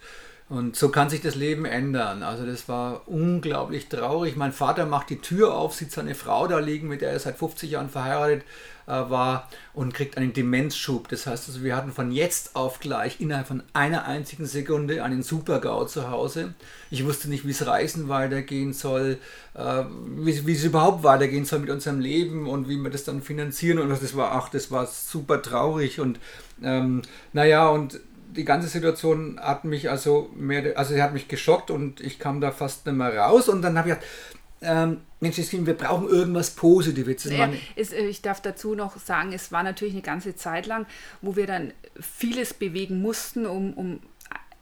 und 0.50 0.76
so 0.76 0.90
kann 0.90 1.08
sich 1.08 1.22
das 1.22 1.36
Leben 1.36 1.64
ändern. 1.64 2.22
Also 2.22 2.44
das 2.44 2.68
war 2.68 3.08
unglaublich 3.08 3.88
traurig. 3.88 4.36
Mein 4.36 4.52
Vater 4.52 4.84
macht 4.84 5.08
die 5.08 5.18
Tür 5.18 5.54
auf, 5.54 5.74
sieht 5.74 5.90
seine 5.90 6.14
Frau 6.14 6.46
da 6.46 6.58
liegen, 6.58 6.88
mit 6.88 7.00
der 7.00 7.12
er 7.12 7.18
seit 7.18 7.38
50 7.38 7.70
Jahren 7.70 7.88
verheiratet 7.88 8.44
äh, 8.86 8.90
war 8.90 9.48
und 9.72 9.94
kriegt 9.94 10.18
einen 10.18 10.34
Demenzschub. 10.34 11.08
Das 11.08 11.26
heißt 11.26 11.48
also, 11.48 11.64
wir 11.64 11.74
hatten 11.74 11.92
von 11.92 12.12
jetzt 12.12 12.56
auf 12.56 12.78
gleich 12.78 13.20
innerhalb 13.20 13.46
von 13.46 13.62
einer 13.72 14.04
einzigen 14.04 14.44
Sekunde 14.44 15.02
einen 15.02 15.22
Super-GAU 15.22 15.86
zu 15.86 16.10
Hause. 16.10 16.52
Ich 16.90 17.06
wusste 17.06 17.30
nicht, 17.30 17.46
wie 17.46 17.52
es 17.52 17.66
Reisen 17.66 18.10
weitergehen 18.10 18.74
soll, 18.74 19.16
äh, 19.54 19.84
wie, 20.16 20.46
wie 20.46 20.52
es 20.52 20.64
überhaupt 20.64 21.04
weitergehen 21.04 21.46
soll 21.46 21.60
mit 21.60 21.70
unserem 21.70 22.00
Leben 22.00 22.46
und 22.46 22.68
wie 22.68 22.76
wir 22.76 22.90
das 22.90 23.04
dann 23.04 23.22
finanzieren. 23.22 23.78
Und 23.78 23.88
das 23.88 24.14
war, 24.14 24.32
ach, 24.32 24.50
das 24.50 24.70
war 24.70 24.86
super 24.86 25.40
traurig 25.40 26.00
und 26.00 26.18
ähm, 26.62 27.00
naja, 27.32 27.68
und 27.70 27.98
die 28.36 28.44
ganze 28.44 28.68
Situation 28.68 29.38
hat 29.40 29.64
mich 29.64 29.90
also 29.90 30.30
mehr, 30.34 30.76
also 30.76 30.94
sie 30.94 31.02
hat 31.02 31.12
mich 31.12 31.28
geschockt 31.28 31.70
und 31.70 32.00
ich 32.00 32.18
kam 32.18 32.40
da 32.40 32.50
fast 32.50 32.86
nicht 32.86 32.96
mehr 32.96 33.16
raus 33.16 33.48
und 33.48 33.62
dann 33.62 33.78
habe 33.78 33.90
ich 33.90 33.94
gedacht, 33.94 34.08
ähm, 34.60 35.00
Mensch, 35.20 35.36
wir 35.38 35.74
brauchen 35.74 36.08
irgendwas 36.08 36.50
Positives. 36.50 37.24
Ja, 37.24 37.50
ist, 37.76 37.92
äh, 37.92 38.06
ich 38.06 38.22
darf 38.22 38.40
dazu 38.40 38.74
noch 38.74 38.98
sagen, 38.98 39.32
es 39.32 39.52
war 39.52 39.62
natürlich 39.62 39.94
eine 39.94 40.02
ganze 40.02 40.36
Zeit 40.36 40.66
lang, 40.66 40.86
wo 41.22 41.36
wir 41.36 41.46
dann 41.46 41.72
vieles 42.00 42.54
bewegen 42.54 43.00
mussten, 43.00 43.46
um, 43.46 43.74
um 43.74 44.00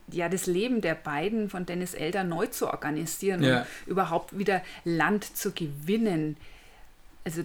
ja, 0.08 0.28
das 0.28 0.46
Leben 0.46 0.80
der 0.80 0.94
beiden 0.94 1.48
von 1.48 1.66
Dennis 1.66 1.94
Eltern 1.94 2.28
neu 2.28 2.46
zu 2.46 2.68
organisieren 2.68 3.42
ja. 3.42 3.60
und 3.60 3.66
überhaupt 3.86 4.36
wieder 4.36 4.62
Land 4.84 5.36
zu 5.36 5.52
gewinnen. 5.52 6.36
Also 7.24 7.44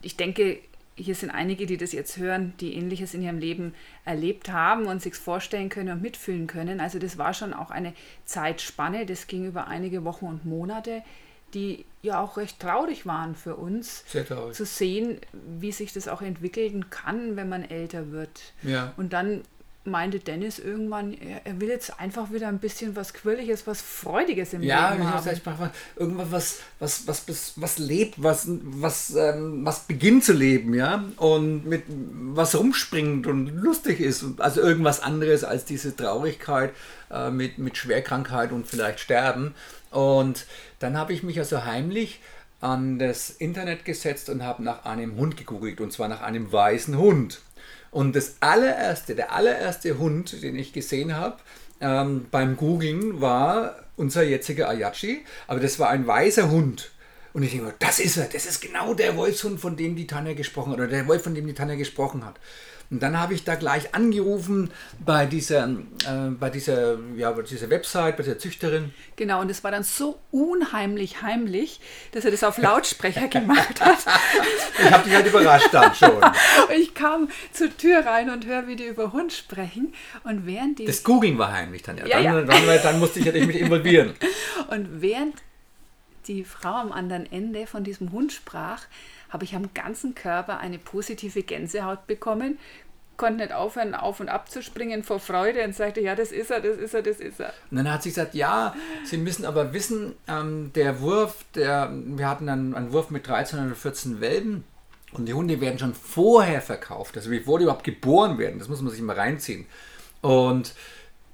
ich 0.00 0.16
denke, 0.16 0.58
hier 0.98 1.14
sind 1.14 1.30
einige, 1.30 1.66
die 1.66 1.76
das 1.76 1.92
jetzt 1.92 2.16
hören, 2.18 2.52
die 2.60 2.74
ähnliches 2.74 3.14
in 3.14 3.22
ihrem 3.22 3.38
Leben 3.38 3.74
erlebt 4.04 4.50
haben 4.50 4.86
und 4.86 5.00
sich 5.00 5.14
vorstellen 5.14 5.68
können 5.68 5.92
und 5.92 6.02
mitfühlen 6.02 6.46
können. 6.46 6.80
Also 6.80 6.98
das 6.98 7.18
war 7.18 7.34
schon 7.34 7.54
auch 7.54 7.70
eine 7.70 7.94
Zeitspanne, 8.24 9.06
das 9.06 9.26
ging 9.26 9.46
über 9.46 9.68
einige 9.68 10.04
Wochen 10.04 10.26
und 10.26 10.44
Monate, 10.44 11.02
die 11.54 11.86
ja 12.02 12.20
auch 12.20 12.36
recht 12.36 12.60
traurig 12.60 13.06
waren 13.06 13.34
für 13.34 13.56
uns, 13.56 14.04
zu 14.52 14.64
sehen, 14.64 15.18
wie 15.58 15.72
sich 15.72 15.92
das 15.92 16.08
auch 16.08 16.20
entwickeln 16.20 16.90
kann, 16.90 17.36
wenn 17.36 17.48
man 17.48 17.64
älter 17.64 18.10
wird. 18.10 18.52
Ja. 18.62 18.92
Und 18.96 19.12
dann 19.12 19.42
meinte 19.84 20.18
Dennis 20.18 20.58
irgendwann, 20.58 21.16
er 21.44 21.60
will 21.60 21.68
jetzt 21.68 21.98
einfach 21.98 22.30
wieder 22.32 22.48
ein 22.48 22.58
bisschen 22.58 22.94
was 22.94 23.14
Quirliges, 23.14 23.66
was 23.66 23.80
Freudiges 23.80 24.52
im 24.52 24.62
ja, 24.62 24.92
Leben 24.92 25.10
haben. 25.10 25.26
Ja, 25.26 25.32
ich 25.32 25.42
brauche 25.42 25.70
irgendwas, 25.96 26.28
was, 26.28 26.60
was, 26.78 27.06
was, 27.06 27.28
was, 27.28 27.52
was 27.56 27.78
lebt, 27.78 28.22
was, 28.22 28.46
was, 28.48 29.14
ähm, 29.16 29.64
was 29.64 29.80
beginnt 29.80 30.24
zu 30.24 30.32
leben, 30.32 30.74
ja, 30.74 31.04
und 31.16 31.66
mit 31.66 31.84
was 31.88 32.54
rumspringt 32.54 33.26
und 33.26 33.48
lustig 33.48 34.00
ist. 34.00 34.24
Also 34.38 34.60
irgendwas 34.60 35.00
anderes 35.00 35.44
als 35.44 35.64
diese 35.64 35.96
Traurigkeit 35.96 36.72
äh, 37.10 37.30
mit, 37.30 37.58
mit 37.58 37.76
Schwerkrankheit 37.76 38.52
und 38.52 38.66
vielleicht 38.66 39.00
Sterben. 39.00 39.54
Und 39.90 40.46
dann 40.80 40.96
habe 40.96 41.12
ich 41.12 41.22
mich 41.22 41.38
also 41.38 41.64
heimlich 41.64 42.20
an 42.60 42.98
das 42.98 43.30
Internet 43.30 43.84
gesetzt 43.84 44.28
und 44.28 44.42
habe 44.42 44.62
nach 44.62 44.84
einem 44.84 45.16
Hund 45.16 45.36
gegoogelt, 45.36 45.80
und 45.80 45.92
zwar 45.92 46.08
nach 46.08 46.22
einem 46.22 46.50
weißen 46.50 46.98
Hund. 46.98 47.40
Und 47.90 48.16
das 48.16 48.36
allererste, 48.40 49.14
der 49.14 49.32
allererste 49.32 49.98
Hund, 49.98 50.42
den 50.42 50.56
ich 50.56 50.72
gesehen 50.72 51.16
habe 51.16 51.38
ähm, 51.80 52.26
beim 52.30 52.56
Googlen, 52.56 53.20
war 53.20 53.76
unser 53.96 54.22
jetziger 54.22 54.68
Ayachi. 54.68 55.24
Aber 55.46 55.60
das 55.60 55.78
war 55.78 55.90
ein 55.90 56.06
weißer 56.06 56.50
Hund. 56.50 56.92
Und 57.32 57.42
ich 57.42 57.52
denke, 57.52 57.74
das 57.78 57.98
ist 57.98 58.16
er, 58.16 58.26
das 58.26 58.46
ist 58.46 58.60
genau 58.60 58.94
der 58.94 59.16
Wolfshund, 59.16 59.60
von 59.60 59.76
dem 59.76 59.96
die 59.96 60.06
Tanja 60.06 60.34
gesprochen 60.34 60.72
hat, 60.72 60.78
oder 60.78 60.88
der 60.88 61.06
Wolf, 61.06 61.22
von 61.22 61.34
dem 61.34 61.46
die 61.46 61.54
Tanja 61.54 61.76
gesprochen 61.76 62.24
hat. 62.24 62.38
Und 62.90 63.02
dann 63.02 63.20
habe 63.20 63.34
ich 63.34 63.44
da 63.44 63.54
gleich 63.54 63.94
angerufen 63.94 64.70
bei 65.04 65.26
dieser, 65.26 65.68
äh, 65.68 66.30
bei 66.30 66.48
dieser, 66.48 66.98
ja, 67.16 67.30
bei 67.32 67.42
dieser 67.42 67.68
Website, 67.68 68.16
bei 68.16 68.22
dieser 68.22 68.38
Züchterin. 68.38 68.94
Genau, 69.16 69.42
und 69.42 69.50
es 69.50 69.62
war 69.62 69.70
dann 69.70 69.82
so 69.82 70.18
unheimlich 70.30 71.20
heimlich, 71.20 71.80
dass 72.12 72.24
er 72.24 72.30
das 72.30 72.42
auf 72.44 72.56
Lautsprecher 72.56 73.28
gemacht 73.28 73.78
hat. 73.80 73.98
ich 74.78 74.90
habe 74.90 75.04
dich 75.04 75.14
halt 75.14 75.26
überrascht 75.26 75.68
dann 75.72 75.94
schon. 75.94 76.18
ich 76.78 76.94
kam 76.94 77.28
zur 77.52 77.76
Tür 77.76 78.06
rein 78.06 78.30
und 78.30 78.46
höre, 78.46 78.66
wie 78.66 78.76
die 78.76 78.86
über 78.86 79.12
Hund 79.12 79.34
sprechen. 79.34 79.92
Und 80.24 80.46
während 80.46 80.78
die. 80.78 80.86
Das 80.86 81.04
Googeln 81.04 81.36
war 81.36 81.52
heimlich 81.52 81.82
dann, 81.82 81.98
ja. 81.98 82.06
ja, 82.06 82.22
dann, 82.22 82.48
ja. 82.48 82.54
Dann, 82.54 82.82
dann, 82.82 82.98
musste 82.98 83.18
ich 83.18 83.26
ja 83.26 83.32
mich 83.32 83.60
involvieren. 83.60 84.14
Und 84.70 85.02
während 85.02 85.34
die 86.28 86.44
Frau 86.44 86.74
am 86.74 86.92
anderen 86.92 87.30
Ende 87.30 87.66
von 87.66 87.84
diesem 87.84 88.12
Hund 88.12 88.32
sprach, 88.32 88.82
habe 89.30 89.44
ich 89.44 89.54
am 89.54 89.72
ganzen 89.74 90.14
Körper 90.14 90.58
eine 90.58 90.78
positive 90.78 91.42
Gänsehaut 91.42 92.06
bekommen, 92.06 92.58
konnte 93.16 93.42
nicht 93.42 93.52
aufhören, 93.52 93.94
auf 93.94 94.20
und 94.20 94.28
ab 94.28 94.50
zu 94.50 94.62
springen 94.62 95.02
vor 95.02 95.18
Freude 95.18 95.64
und 95.64 95.74
sagte, 95.74 96.00
ja, 96.00 96.14
das 96.14 96.30
ist 96.30 96.50
er, 96.50 96.60
das 96.60 96.78
ist 96.78 96.94
er, 96.94 97.02
das 97.02 97.18
ist 97.18 97.40
er. 97.40 97.52
Und 97.70 97.78
dann 97.78 97.92
hat 97.92 98.02
sie 98.02 98.10
gesagt, 98.10 98.34
ja, 98.34 98.74
Sie 99.04 99.18
müssen 99.18 99.44
aber 99.44 99.74
wissen, 99.74 100.14
ähm, 100.28 100.72
der 100.74 101.00
Wurf, 101.00 101.44
der, 101.54 101.90
wir 101.92 102.28
hatten 102.28 102.46
dann 102.46 102.74
einen 102.74 102.92
Wurf 102.92 103.10
mit 103.10 103.26
13 103.26 103.66
oder 103.66 103.74
14 103.74 104.20
Welpen 104.20 104.64
und 105.12 105.26
die 105.26 105.34
Hunde 105.34 105.60
werden 105.60 105.78
schon 105.78 105.94
vorher 105.94 106.62
verkauft, 106.62 107.16
also 107.16 107.28
bevor 107.28 107.58
die 107.58 107.64
überhaupt 107.64 107.84
geboren 107.84 108.38
werden, 108.38 108.58
das 108.58 108.68
muss 108.68 108.80
man 108.80 108.92
sich 108.92 109.02
mal 109.02 109.16
reinziehen. 109.16 109.66
Und 110.20 110.74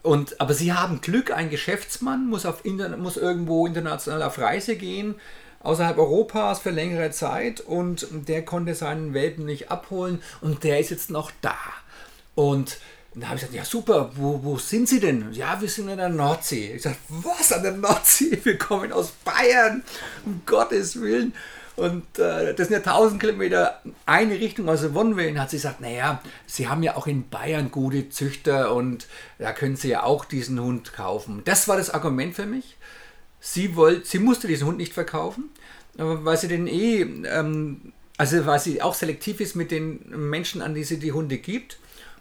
und, 0.04 0.38
aber 0.38 0.52
sie 0.52 0.74
haben 0.74 1.00
Glück, 1.00 1.30
ein 1.30 1.48
Geschäftsmann 1.48 2.28
muss, 2.28 2.44
auf 2.44 2.66
Internet, 2.66 2.98
muss 2.98 3.16
irgendwo 3.16 3.66
international 3.66 4.22
auf 4.22 4.38
Reise 4.38 4.76
gehen, 4.76 5.14
außerhalb 5.60 5.96
Europas 5.96 6.58
für 6.58 6.70
längere 6.70 7.10
Zeit 7.10 7.62
und 7.62 8.06
der 8.28 8.44
konnte 8.44 8.74
seinen 8.74 9.14
Welpen 9.14 9.46
nicht 9.46 9.70
abholen 9.70 10.22
und 10.42 10.62
der 10.62 10.78
ist 10.78 10.90
jetzt 10.90 11.10
noch 11.10 11.30
da. 11.40 11.56
Und 12.34 12.76
dann 13.14 13.30
habe 13.30 13.36
ich 13.36 13.40
gesagt, 13.40 13.56
ja 13.56 13.64
super, 13.64 14.10
wo, 14.14 14.40
wo 14.42 14.58
sind 14.58 14.90
Sie 14.90 15.00
denn? 15.00 15.32
Ja, 15.32 15.58
wir 15.62 15.70
sind 15.70 15.88
an 15.88 15.96
der 15.96 16.10
Nordsee. 16.10 16.74
Ich 16.74 16.82
sage, 16.82 16.96
was 17.08 17.50
an 17.52 17.62
der 17.62 17.72
Nordsee? 17.72 18.38
Wir 18.44 18.58
kommen 18.58 18.92
aus 18.92 19.12
Bayern, 19.24 19.84
um 20.26 20.42
Gottes 20.44 21.00
Willen. 21.00 21.32
Und 21.76 22.18
äh, 22.18 22.54
das 22.54 22.68
sind 22.68 22.84
ja 22.84 22.92
1000 22.92 23.20
Kilometer 23.20 23.80
eine 24.06 24.34
Richtung 24.34 24.68
also 24.68 24.94
Wonwillen. 24.94 25.40
Hat 25.40 25.50
sie 25.50 25.56
gesagt, 25.56 25.80
naja, 25.80 26.22
Sie 26.46 26.68
haben 26.68 26.82
ja 26.82 26.96
auch 26.96 27.06
in 27.06 27.28
Bayern 27.28 27.70
gute 27.70 28.08
Züchter 28.10 28.74
und 28.74 29.08
da 29.38 29.52
können 29.52 29.76
Sie 29.76 29.88
ja 29.88 30.04
auch 30.04 30.24
diesen 30.24 30.60
Hund 30.60 30.92
kaufen. 30.92 31.42
Das 31.44 31.66
war 31.66 31.76
das 31.76 31.90
Argument 31.90 32.34
für 32.34 32.46
mich. 32.46 32.76
Sie, 33.40 33.76
wollt, 33.76 34.06
sie 34.06 34.20
musste 34.20 34.46
diesen 34.46 34.66
Hund 34.66 34.78
nicht 34.78 34.94
verkaufen, 34.94 35.50
weil 35.96 36.38
sie 36.38 36.48
den 36.48 36.66
eh, 36.66 37.02
ähm, 37.02 37.92
also 38.16 38.46
weil 38.46 38.58
sie 38.58 38.80
auch 38.80 38.94
selektiv 38.94 39.40
ist 39.40 39.54
mit 39.54 39.70
den 39.70 40.00
Menschen, 40.08 40.62
an 40.62 40.74
die 40.74 40.84
sie 40.84 40.98
die 40.98 41.12
Hunde 41.12 41.38
gibt. 41.38 41.78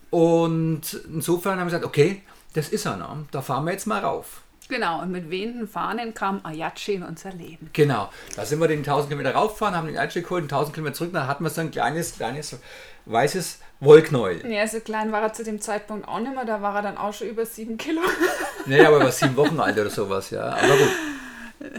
Und 0.09 0.99
insofern 1.07 1.53
haben 1.53 1.67
wir 1.67 1.77
gesagt, 1.77 1.85
okay, 1.85 2.21
das 2.53 2.69
ist 2.69 2.85
er, 2.85 2.97
ne? 2.97 3.25
da 3.31 3.41
fahren 3.41 3.65
wir 3.65 3.71
jetzt 3.71 3.87
mal 3.87 4.03
rauf. 4.03 4.42
Genau, 4.69 5.01
und 5.01 5.11
mit 5.11 5.29
wehenden 5.29 5.67
Fahnen 5.67 6.13
kam 6.13 6.41
Ayachi 6.43 6.93
in 6.93 7.03
unser 7.03 7.31
Leben. 7.31 7.69
Genau, 7.73 8.09
da 8.35 8.45
sind 8.45 8.59
wir 8.59 8.67
den 8.67 8.79
1000 8.79 9.09
Kilometer 9.09 9.35
raufgefahren, 9.35 9.75
haben 9.75 9.87
den 9.87 9.97
Ayachi 9.97 10.21
geholt, 10.21 10.43
1000 10.43 10.75
Kilometer 10.75 10.95
zurück, 10.95 11.13
dann 11.13 11.27
hatten 11.27 11.43
wir 11.43 11.49
so 11.49 11.61
ein 11.61 11.71
kleines, 11.71 12.15
kleines 12.15 12.57
weißes 13.05 13.59
Wollknäuel. 13.79 14.49
Ja, 14.49 14.67
so 14.67 14.79
klein 14.79 15.11
war 15.11 15.21
er 15.21 15.33
zu 15.33 15.43
dem 15.43 15.59
Zeitpunkt 15.59 16.07
auch 16.07 16.19
nicht 16.19 16.33
mehr, 16.33 16.45
da 16.45 16.61
war 16.61 16.75
er 16.75 16.81
dann 16.81 16.97
auch 16.97 17.13
schon 17.13 17.27
über 17.27 17.45
sieben 17.45 17.77
Kilo. 17.77 18.01
Naja, 18.65 18.87
aber 18.87 18.99
er 18.99 19.05
war 19.05 19.11
sieben 19.11 19.35
Wochen 19.35 19.59
alt 19.59 19.77
oder 19.77 19.89
sowas, 19.89 20.29
ja. 20.29 20.43
Aber 20.43 20.77
gut. 20.77 21.71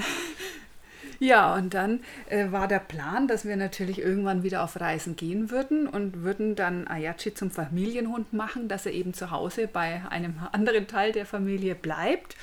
Ja, 1.19 1.55
und 1.55 1.73
dann 1.73 2.01
äh, 2.29 2.53
war 2.53 2.69
der 2.69 2.81
Plan, 2.81 3.27
dass 3.27 3.47
wir 3.47 3.57
natürlich 3.57 3.99
irgendwann 3.99 4.43
wieder 4.43 4.63
auf 4.63 4.79
Reisen 4.79 5.17
gehen 5.17 5.51
würden 5.51 5.87
und 5.87 6.23
würden 6.23 6.57
dann 6.57 6.87
Ayachi 6.87 7.33
zum 7.33 7.51
Familienhund 7.51 8.35
machen, 8.35 8.69
dass 8.69 8.85
er 8.85 8.93
eben 8.93 9.15
zu 9.15 9.31
Hause 9.31 9.67
bei 9.67 10.03
einem 10.11 10.35
anderen 10.53 10.87
Teil 10.87 11.13
der 11.13 11.25
Familie 11.25 11.75
bleibt. 11.75 12.37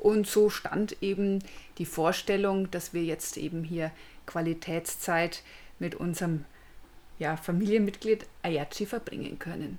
Und 0.00 0.26
so 0.26 0.48
stand 0.48 1.02
eben 1.02 1.44
die 1.78 1.84
Vorstellung, 1.84 2.70
dass 2.70 2.94
wir 2.94 3.04
jetzt 3.04 3.36
eben 3.36 3.64
hier 3.64 3.90
Qualitätszeit 4.26 5.42
mit 5.78 5.94
unserem 5.94 6.44
ja, 7.18 7.36
Familienmitglied 7.36 8.26
Ayachi 8.42 8.86
verbringen 8.86 9.38
können. 9.38 9.78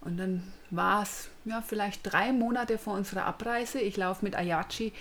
Und 0.00 0.18
dann 0.18 0.52
war 0.70 1.02
es 1.02 1.28
ja, 1.44 1.62
vielleicht 1.62 2.00
drei 2.04 2.32
Monate 2.32 2.78
vor 2.78 2.94
unserer 2.94 3.24
Abreise. 3.24 3.80
Ich 3.80 3.96
laufe 3.96 4.24
mit 4.24 4.36
Ayachi 4.36 4.92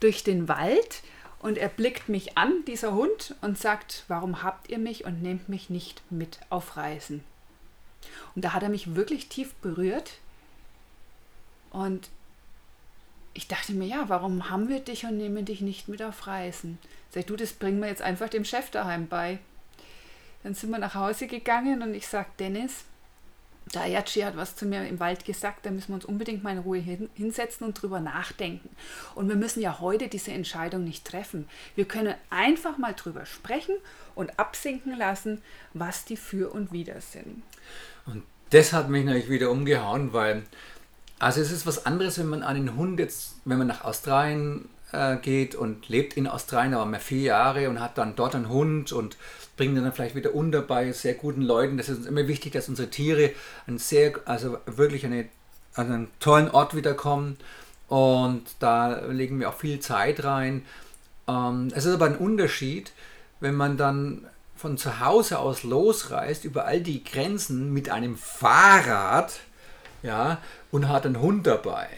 durch 0.00 0.24
den 0.24 0.48
Wald 0.48 1.02
und 1.38 1.56
er 1.56 1.68
blickt 1.68 2.08
mich 2.08 2.36
an, 2.36 2.64
dieser 2.66 2.94
Hund, 2.94 3.36
und 3.40 3.56
sagt, 3.56 4.04
warum 4.08 4.42
habt 4.42 4.68
ihr 4.68 4.78
mich 4.78 5.04
und 5.04 5.22
nehmt 5.22 5.48
mich 5.48 5.70
nicht 5.70 6.02
mit 6.10 6.40
auf 6.50 6.76
Reisen? 6.76 7.22
Und 8.34 8.44
da 8.44 8.52
hat 8.52 8.64
er 8.64 8.68
mich 8.68 8.96
wirklich 8.96 9.28
tief 9.28 9.54
berührt. 9.54 10.14
Und 11.70 12.10
ich 13.38 13.46
dachte 13.46 13.72
mir, 13.72 13.86
ja, 13.86 14.08
warum 14.08 14.50
haben 14.50 14.68
wir 14.68 14.80
dich 14.80 15.04
und 15.04 15.16
nehmen 15.16 15.44
dich 15.44 15.60
nicht 15.60 15.86
mit 15.86 16.02
auf 16.02 16.26
Reisen? 16.26 16.76
Sag 17.10 17.28
du, 17.28 17.36
das 17.36 17.52
bringen 17.52 17.80
wir 17.80 17.86
jetzt 17.86 18.02
einfach 18.02 18.28
dem 18.28 18.44
Chef 18.44 18.68
daheim 18.70 19.06
bei. 19.06 19.38
Dann 20.42 20.54
sind 20.54 20.70
wir 20.70 20.78
nach 20.78 20.96
Hause 20.96 21.28
gegangen 21.28 21.80
und 21.82 21.94
ich 21.94 22.08
sage, 22.08 22.26
Dennis, 22.40 22.82
der 23.72 23.82
Ayachi 23.82 24.22
hat 24.22 24.36
was 24.36 24.56
zu 24.56 24.66
mir 24.66 24.88
im 24.88 24.98
Wald 24.98 25.24
gesagt, 25.24 25.66
da 25.66 25.70
müssen 25.70 25.90
wir 25.90 25.94
uns 25.94 26.04
unbedingt 26.04 26.42
mal 26.42 26.50
in 26.50 26.58
Ruhe 26.58 26.80
hinsetzen 26.80 27.64
und 27.64 27.80
drüber 27.80 28.00
nachdenken. 28.00 28.70
Und 29.14 29.28
wir 29.28 29.36
müssen 29.36 29.60
ja 29.60 29.78
heute 29.78 30.08
diese 30.08 30.32
Entscheidung 30.32 30.82
nicht 30.82 31.04
treffen. 31.06 31.48
Wir 31.76 31.84
können 31.84 32.16
einfach 32.30 32.76
mal 32.76 32.94
drüber 32.94 33.24
sprechen 33.24 33.76
und 34.16 34.36
absinken 34.40 34.98
lassen, 34.98 35.42
was 35.74 36.04
die 36.04 36.16
Für 36.16 36.52
und 36.52 36.72
Wider 36.72 37.00
sind. 37.00 37.44
Und 38.04 38.24
Das 38.50 38.72
hat 38.72 38.88
mich 38.88 39.04
natürlich 39.04 39.30
wieder 39.30 39.52
umgehauen, 39.52 40.12
weil, 40.12 40.42
also 41.18 41.40
es 41.40 41.50
ist 41.50 41.66
was 41.66 41.86
anderes, 41.86 42.18
wenn 42.18 42.28
man 42.28 42.42
einen 42.42 42.76
Hund 42.76 43.00
jetzt, 43.00 43.36
wenn 43.44 43.58
man 43.58 43.66
nach 43.66 43.84
Australien 43.84 44.68
äh, 44.92 45.16
geht 45.16 45.54
und 45.54 45.88
lebt 45.88 46.16
in 46.16 46.26
Australien, 46.26 46.74
aber 46.74 46.86
mehr 46.86 47.00
vier 47.00 47.22
Jahre 47.22 47.68
und 47.68 47.80
hat 47.80 47.98
dann 47.98 48.16
dort 48.16 48.34
einen 48.34 48.48
Hund 48.48 48.92
und 48.92 49.16
bringt 49.56 49.76
ihn 49.76 49.82
dann 49.82 49.92
vielleicht 49.92 50.14
wieder 50.14 50.34
unter 50.34 50.62
bei 50.62 50.92
sehr 50.92 51.14
guten 51.14 51.42
Leuten. 51.42 51.76
Das 51.76 51.88
ist 51.88 51.98
uns 51.98 52.06
immer 52.06 52.28
wichtig, 52.28 52.52
dass 52.52 52.68
unsere 52.68 52.88
Tiere 52.88 53.32
einen 53.66 53.78
sehr, 53.78 54.12
also 54.24 54.58
wirklich 54.66 55.04
eine, 55.04 55.28
an 55.74 55.92
einen 55.92 56.08
tollen 56.20 56.50
Ort 56.50 56.74
wiederkommen 56.74 57.36
und 57.88 58.44
da 58.60 59.00
legen 59.06 59.40
wir 59.40 59.48
auch 59.48 59.56
viel 59.56 59.80
Zeit 59.80 60.24
rein. 60.24 60.64
Ähm, 61.26 61.68
es 61.74 61.84
ist 61.84 61.94
aber 61.94 62.06
ein 62.06 62.16
Unterschied, 62.16 62.92
wenn 63.40 63.54
man 63.54 63.76
dann 63.76 64.26
von 64.56 64.76
zu 64.76 65.00
Hause 65.00 65.38
aus 65.38 65.62
losreist, 65.62 66.44
über 66.44 66.64
all 66.64 66.80
die 66.80 67.04
Grenzen 67.04 67.72
mit 67.72 67.90
einem 67.90 68.16
Fahrrad, 68.16 69.40
ja, 70.02 70.38
und 70.70 70.88
hat 70.88 71.06
einen 71.06 71.20
Hund 71.20 71.46
dabei. 71.46 71.88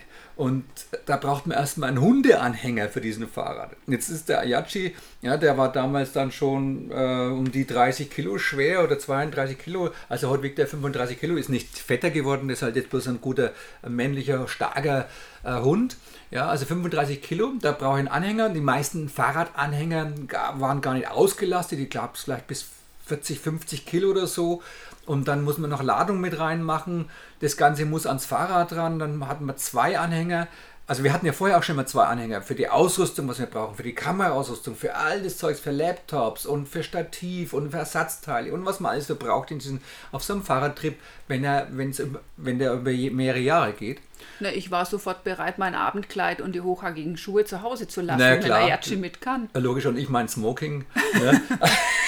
Und 0.41 0.65
da 1.05 1.19
braucht 1.19 1.47
man 1.47 1.59
erstmal 1.59 1.91
einen 1.91 2.01
Hundeanhänger 2.01 2.89
für 2.89 3.03
diesen 3.03 3.29
Fahrrad. 3.29 3.73
Jetzt 3.87 4.09
ist 4.09 4.31
der 4.31 4.41
Ayachi, 4.41 4.97
ja, 5.21 5.37
der 5.37 5.59
war 5.59 5.71
damals 5.71 6.13
dann 6.13 6.33
schon 6.33 6.91
äh, 6.91 7.27
um 7.27 7.53
die 7.53 7.67
30 7.67 8.11
Kilo 8.11 8.39
schwer 8.39 8.83
oder 8.83 8.99
32 8.99 9.59
Kilo. 9.59 9.91
Also 10.09 10.31
heute 10.31 10.45
wiegt 10.45 10.59
er 10.59 10.67
35 10.67 11.21
Kilo, 11.21 11.37
ist 11.37 11.51
nicht 11.51 11.79
fetter 11.79 12.09
geworden, 12.09 12.49
ist 12.49 12.63
halt 12.63 12.77
jetzt 12.77 12.89
bloß 12.89 13.09
ein 13.09 13.21
guter, 13.21 13.53
männlicher, 13.87 14.49
starker 14.49 15.09
äh, 15.45 15.61
Hund. 15.61 15.99
Ja, 16.31 16.49
also 16.49 16.65
35 16.65 17.21
Kilo, 17.21 17.53
da 17.61 17.73
brauche 17.73 17.97
ich 17.97 17.99
einen 17.99 18.09
Anhänger. 18.09 18.49
Die 18.49 18.61
meisten 18.61 19.11
Fahrradanhänger 19.11 20.15
waren 20.55 20.81
gar 20.81 20.95
nicht 20.95 21.11
ausgelastet, 21.11 21.79
die 21.79 21.91
gab 21.91 22.15
es 22.15 22.23
vielleicht 22.23 22.47
bis 22.47 22.65
40, 23.11 23.41
50 23.41 23.85
Kilo 23.85 24.09
oder 24.09 24.27
so. 24.27 24.63
Und 25.11 25.27
dann 25.27 25.43
muss 25.43 25.59
man 25.59 25.71
noch 25.71 25.83
Ladung 25.83 26.21
mit 26.21 26.39
reinmachen. 26.39 27.11
Das 27.41 27.57
Ganze 27.57 27.85
muss 27.85 28.07
ans 28.07 28.27
Fahrrad 28.27 28.73
ran. 28.75 29.01
Dann 29.01 29.27
hatten 29.27 29.45
wir 29.45 29.57
zwei 29.57 29.99
Anhänger. 29.99 30.47
Also 30.87 31.03
wir 31.03 31.13
hatten 31.13 31.27
ja 31.27 31.33
vorher 31.33 31.59
auch 31.59 31.65
schon 31.65 31.75
mal 31.75 31.87
zwei 31.87 32.05
Anhänger 32.05 32.43
für 32.43 32.55
die 32.55 32.69
Ausrüstung, 32.69 33.27
was 33.27 33.41
wir 33.41 33.47
brauchen, 33.47 33.75
für 33.75 33.83
die 33.83 33.93
Kameraausrüstung, 33.93 34.77
für 34.77 34.95
all 34.95 35.21
das 35.21 35.37
Zeugs, 35.37 35.59
für 35.59 35.73
Laptops 35.73 36.47
und 36.47 36.69
für 36.69 36.85
Stativ 36.85 37.55
und 37.55 37.73
für 37.73 37.79
Ersatzteile 37.79 38.53
und 38.53 38.65
was 38.65 38.79
man 38.79 38.93
alles 38.93 39.09
so 39.09 39.17
braucht 39.17 39.51
in 39.51 39.59
diesen, 39.59 39.81
auf 40.13 40.23
so 40.23 40.33
einem 40.33 40.45
Fahrradtrip, 40.45 40.97
wenn 41.27 41.43
er, 41.43 41.67
wenn's, 41.73 42.01
wenn 42.37 42.61
der 42.61 42.75
über 42.75 42.93
mehrere 42.93 43.41
Jahre 43.41 43.73
geht. 43.73 44.01
Na, 44.39 44.51
ich 44.51 44.71
war 44.71 44.87
sofort 44.87 45.25
bereit, 45.25 45.59
mein 45.59 45.75
Abendkleid 45.75 46.41
und 46.41 46.55
die 46.55 46.61
hochhackigen 46.61 47.17
Schuhe 47.17 47.45
zu 47.45 47.63
Hause 47.63 47.89
zu 47.89 48.01
lassen, 48.01 48.21
Na, 48.21 48.31
wenn 48.31 48.41
klar. 48.45 48.61
Ayachi 48.61 48.97
mit 48.97 49.21
kann. 49.21 49.49
Logisch, 49.55 49.87
und 49.87 49.97
ich 49.97 50.09
mein 50.09 50.29
Smoking. 50.29 50.85
Ne? 51.15 51.41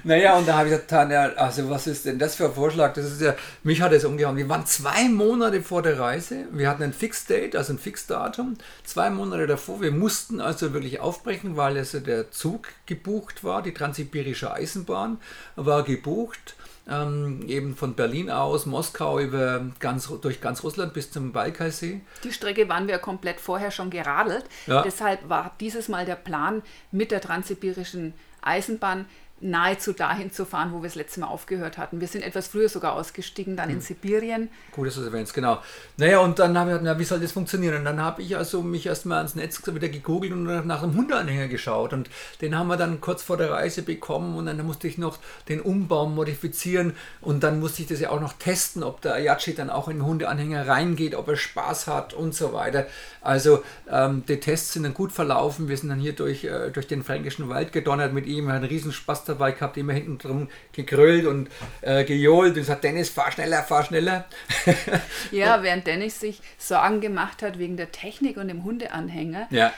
naja, 0.08 0.38
und 0.38 0.48
da 0.48 0.58
habe 0.58 0.70
ich 0.70 0.72
gesagt, 0.72 0.90
Tanja, 0.90 1.34
also 1.34 1.70
was 1.70 1.86
ist 1.86 2.06
denn 2.06 2.18
das 2.18 2.36
für 2.36 2.46
ein 2.46 2.54
Vorschlag? 2.54 2.94
Das 2.94 3.06
ist 3.06 3.22
ja, 3.22 3.36
mich 3.64 3.82
hat 3.82 3.92
es 3.92 4.06
umgehauen. 4.06 4.38
Wir 4.38 4.48
waren 4.48 4.66
zwei 4.66 5.10
Monate 5.10 5.62
vor 5.62 5.82
der 5.82 6.00
Reise. 6.00 6.46
Wir 6.52 6.70
hatten 6.70 6.84
ein 6.84 6.94
Fixed-Date, 6.94 7.58
also 7.58 7.74
ein 7.74 7.78
Fixdatum. 7.78 8.58
Zwei 8.86 9.10
Monate 9.10 9.48
davor. 9.48 9.82
Wir 9.82 9.92
mussten 9.92 10.40
also 10.40 10.72
wirklich 10.72 11.02
aufbrechen, 11.02 11.58
weil 11.58 11.78
also 11.78 12.00
der 12.00 12.32
Zug 12.32 12.70
gebucht 12.86 13.44
war. 13.44 13.62
Die 13.62 13.74
Transsibirische 13.74 14.54
Eisenbahn 14.54 15.18
war 15.58 15.84
gebucht. 15.84 16.56
Ähm, 16.90 17.44
eben 17.50 17.76
von 17.76 17.96
Berlin 17.96 18.30
aus, 18.32 18.66
Moskau 18.66 19.20
über 19.20 19.66
ganz, 19.80 20.10
durch 20.22 20.40
ganz 20.40 20.64
Russland 20.64 20.94
bis 20.94 21.12
zum 21.12 21.34
Baikalsee. 21.34 22.00
Die 22.24 22.32
Strecke 22.32 22.70
waren 22.70 22.88
wir 22.88 22.98
komplett 23.00 23.42
vorher 23.42 23.72
schon 23.72 23.90
geradelt. 23.90 24.46
Ja. 24.68 24.84
Deshalb 24.84 25.28
war 25.28 25.52
dieses 25.60 25.90
Mal 25.90 26.06
der 26.06 26.16
Plan 26.16 26.62
mit 26.94 27.12
der 27.12 27.20
transsibirischen 27.20 28.14
Eisenbahn 28.42 29.06
nahezu 29.40 29.94
dahin 29.94 30.32
zu 30.32 30.46
fahren, 30.46 30.72
wo 30.74 30.78
wir 30.78 30.90
das 30.90 30.96
letzte 30.96 31.20
Mal 31.20 31.28
aufgehört 31.28 31.78
hatten. 31.78 32.02
Wir 32.02 32.08
sind 32.08 32.24
etwas 32.24 32.48
früher 32.48 32.70
sogar 32.70 32.94
ausgestiegen, 32.94 33.56
dann 33.56 33.70
Hm. 33.70 33.76
in 33.76 33.82
Sibirien. 33.82 34.50
Gut, 34.72 34.88
dass 34.88 34.96
du 34.96 35.02
es 35.02 35.08
erwähnst, 35.08 35.34
genau. 35.34 35.60
Naja, 35.98 36.20
und 36.20 36.40
dann 36.40 36.58
habe 36.58 36.72
ich 36.72 36.78
gedacht, 36.78 36.96
na, 36.96 37.00
wie 37.00 37.04
soll 37.04 37.20
das 37.20 37.32
funktionieren? 37.32 37.76
Und 37.78 37.86
dann 37.86 38.02
habe 38.02 38.22
ich 38.22 38.36
also 38.36 38.64
mich 38.64 38.86
erstmal 38.88 39.20
ans 39.20 39.36
Netz 39.36 39.62
wieder 39.68 39.90
gegoogelt 39.90 40.34
und 40.34 40.44
nach 40.66 40.82
einem 40.82 40.96
Hundeanhänger 40.96 41.48
geschaut. 41.50 41.94
Und 41.94 42.10
den 42.42 42.58
haben 42.58 42.68
wir 42.68 42.78
dann 42.78 43.00
kurz 43.00 43.22
vor 43.22 43.38
der 43.38 43.52
Reise 43.52 43.84
bekommen 43.84 44.36
und 44.38 44.48
dann 44.48 44.66
musste 44.66 44.88
ich 44.88 44.98
noch 44.98 45.20
den 45.50 45.62
Umbau 45.62 46.08
modifizieren 46.08 46.94
und 47.22 47.44
dann 47.44 47.60
musste 47.60 47.84
ich 47.84 47.88
das 47.88 48.00
ja 48.00 48.10
auch 48.10 48.22
noch 48.22 48.34
testen, 48.34 48.82
ob 48.84 49.02
der 49.02 49.14
Ayachi 49.14 49.54
dann 49.54 49.70
auch 49.70 49.88
in 49.88 49.98
den 49.98 50.06
Hundeanhänger 50.06 50.68
reingeht, 50.68 51.14
ob 51.14 51.28
er 51.28 51.38
Spaß 51.38 51.88
hat 51.88 52.14
und 52.14 52.34
so 52.34 52.54
weiter. 52.54 52.88
Also 53.22 53.64
ähm, 53.92 54.24
die 54.28 54.40
Tests 54.40 54.74
sind 54.74 54.84
dann 54.84 54.94
gut 54.94 55.12
verlaufen. 55.12 55.68
Wir 55.68 55.78
sind 55.78 55.90
dann 55.90 56.00
hier 56.00 56.14
durch, 56.14 56.46
äh, 56.46 56.72
durch 56.72 56.88
den 56.88 57.04
fränkischen 57.04 57.50
Wald 57.50 57.72
gedonnert 57.72 58.14
mit 58.14 58.26
ihm, 58.26 58.48
hat 58.48 58.56
einen 58.56 58.66
riesen 58.66 58.92
Spaß 58.94 59.27
dabei 59.28 59.52
gehabt, 59.52 59.78
immer 59.78 59.94
hinten 59.94 60.18
drum 60.18 60.50
gegrölt 60.72 61.26
und 61.26 61.50
äh, 61.82 62.04
gejohlt 62.04 62.50
und 62.50 62.56
gesagt, 62.56 62.84
Dennis, 62.84 63.10
fahr 63.10 63.32
schneller, 63.32 63.64
fahr 63.64 63.84
schneller. 63.84 64.26
Ja, 65.32 65.62
während 65.64 65.88
Dennis 65.88 66.20
sich 66.20 66.42
Sorgen 66.58 67.02
gemacht 67.02 67.42
hat 67.42 67.60
wegen 67.60 67.78
der 67.78 67.92
Technik 67.92 68.38
und 68.38 68.48
dem 68.48 68.64
Hundeanhänger, 68.64 69.48
ja. 69.50 69.74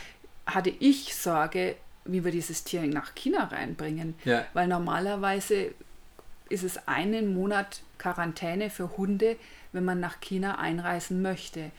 hatte 0.45 0.71
ich 0.79 1.15
Sorge, 1.15 1.75
wie 2.05 2.23
wir 2.23 2.31
dieses 2.31 2.63
Tier 2.63 2.81
nach 2.81 3.15
China 3.15 3.45
reinbringen. 3.45 4.15
Ja. 4.25 4.45
Weil 4.53 4.67
normalerweise 4.67 5.71
ist 6.49 6.63
es 6.63 6.87
einen 6.87 7.33
Monat 7.33 7.81
Quarantäne 7.97 8.69
für 8.69 8.97
Hunde, 8.97 9.35
wenn 9.71 9.85
man 9.85 9.99
nach 9.99 10.19
China 10.19 10.57
einreisen 10.57 11.21
möchte. 11.21 11.71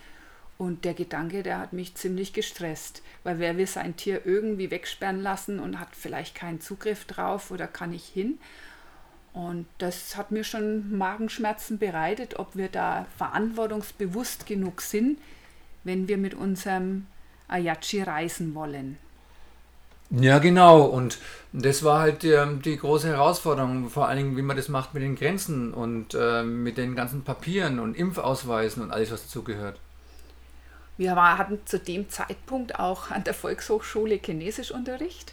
Und 0.61 0.85
der 0.85 0.92
Gedanke, 0.92 1.42
der 1.42 1.59
hat 1.59 1.73
mich 1.73 1.94
ziemlich 1.94 2.35
gestresst, 2.35 3.01
weil 3.25 3.38
wer 3.38 3.57
will 3.57 3.66
sein 3.66 3.96
Tier 3.96 4.27
irgendwie 4.27 4.70
wegsperren 4.70 5.23
lassen 5.23 5.59
und 5.59 5.81
hat 5.81 5.88
vielleicht 5.92 6.35
keinen 6.35 6.61
Zugriff 6.61 7.07
drauf 7.07 7.51
oder 7.51 7.66
kann 7.66 7.92
nicht 7.92 8.05
hin. 8.05 8.38
Und 9.33 9.64
das 9.79 10.18
hat 10.18 10.33
mir 10.33 10.44
schon 10.44 10.99
Magenschmerzen 10.99 11.79
bereitet, 11.79 12.38
ob 12.38 12.57
wir 12.57 12.68
da 12.68 13.07
verantwortungsbewusst 13.16 14.44
genug 14.44 14.83
sind, 14.83 15.18
wenn 15.83 16.09
wir 16.09 16.18
mit 16.18 16.35
unserem 16.35 17.07
Ayachi 17.49 18.03
reisen 18.03 18.55
wollen. 18.55 18.99
Ja, 20.11 20.40
genau. 20.40 20.83
Und 20.83 21.16
das 21.55 21.85
war 21.85 22.01
halt 22.01 22.23
die, 22.23 22.38
die 22.62 22.77
große 22.77 23.09
Herausforderung, 23.09 23.88
vor 23.88 24.09
allen 24.09 24.18
Dingen, 24.18 24.37
wie 24.37 24.42
man 24.42 24.59
das 24.59 24.68
macht 24.68 24.92
mit 24.92 25.03
den 25.03 25.16
Grenzen 25.16 25.73
und 25.73 26.12
äh, 26.12 26.42
mit 26.42 26.77
den 26.77 26.96
ganzen 26.96 27.25
Papieren 27.25 27.79
und 27.79 27.96
Impfausweisen 27.96 28.83
und 28.83 28.90
alles, 28.90 29.11
was 29.11 29.23
dazugehört. 29.23 29.81
Wir 31.01 31.17
war, 31.17 31.39
hatten 31.39 31.59
zu 31.65 31.79
dem 31.79 32.11
Zeitpunkt 32.11 32.79
auch 32.79 33.11
an 33.11 33.25
der 33.25 33.33
Volkshochschule 33.33 34.21
Chinesischunterricht. 34.23 35.33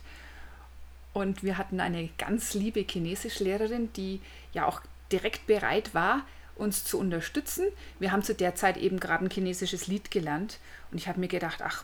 Und 1.12 1.44
wir 1.44 1.58
hatten 1.58 1.82
eine 1.82 2.10
ganz 2.18 2.54
liebe 2.54 2.86
Chinesischlehrerin, 2.90 3.92
die 3.92 4.22
ja 4.54 4.66
auch 4.66 4.80
direkt 5.12 5.46
bereit 5.46 5.94
war, 5.94 6.26
uns 6.56 6.86
zu 6.86 6.98
unterstützen. 6.98 7.66
Wir 8.00 8.14
haben 8.14 8.24
zu 8.24 8.34
der 8.34 8.56
Zeit 8.56 8.78
eben 8.78 8.98
gerade 9.02 9.26
ein 9.26 9.30
chinesisches 9.30 9.88
Lied 9.88 10.10
gelernt. 10.10 10.60
Und 10.90 11.00
ich 11.00 11.10
habe 11.10 11.20
mir 11.20 11.28
gedacht, 11.28 11.62
ach, 11.62 11.84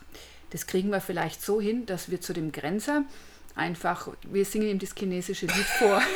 das 0.51 0.65
kriegen 0.65 0.89
wir 0.89 1.01
vielleicht 1.01 1.41
so 1.41 1.59
hin, 1.59 1.85
dass 1.85 2.09
wir 2.09 2.21
zu 2.21 2.31
dem 2.31 2.53
Grenzer 2.53 3.03
einfach, 3.55 4.09
wir 4.29 4.45
singen 4.45 4.67
ihm 4.69 4.79
das 4.79 4.93
chinesische 4.97 5.45
Lied 5.45 5.65
vor. 5.79 6.01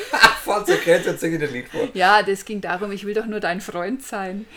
Grenze 0.84 1.10
und 1.12 1.20
singe 1.20 1.40
das 1.40 1.52
Lied 1.52 1.68
vor. 1.68 1.90
ja, 1.94 2.24
das 2.24 2.46
ging 2.46 2.62
darum, 2.62 2.92
ich 2.94 3.06
will 3.06 3.14
doch 3.14 3.26
nur 3.26 3.40
dein 3.42 3.62
Freund 3.62 4.02
sein. 4.04 4.46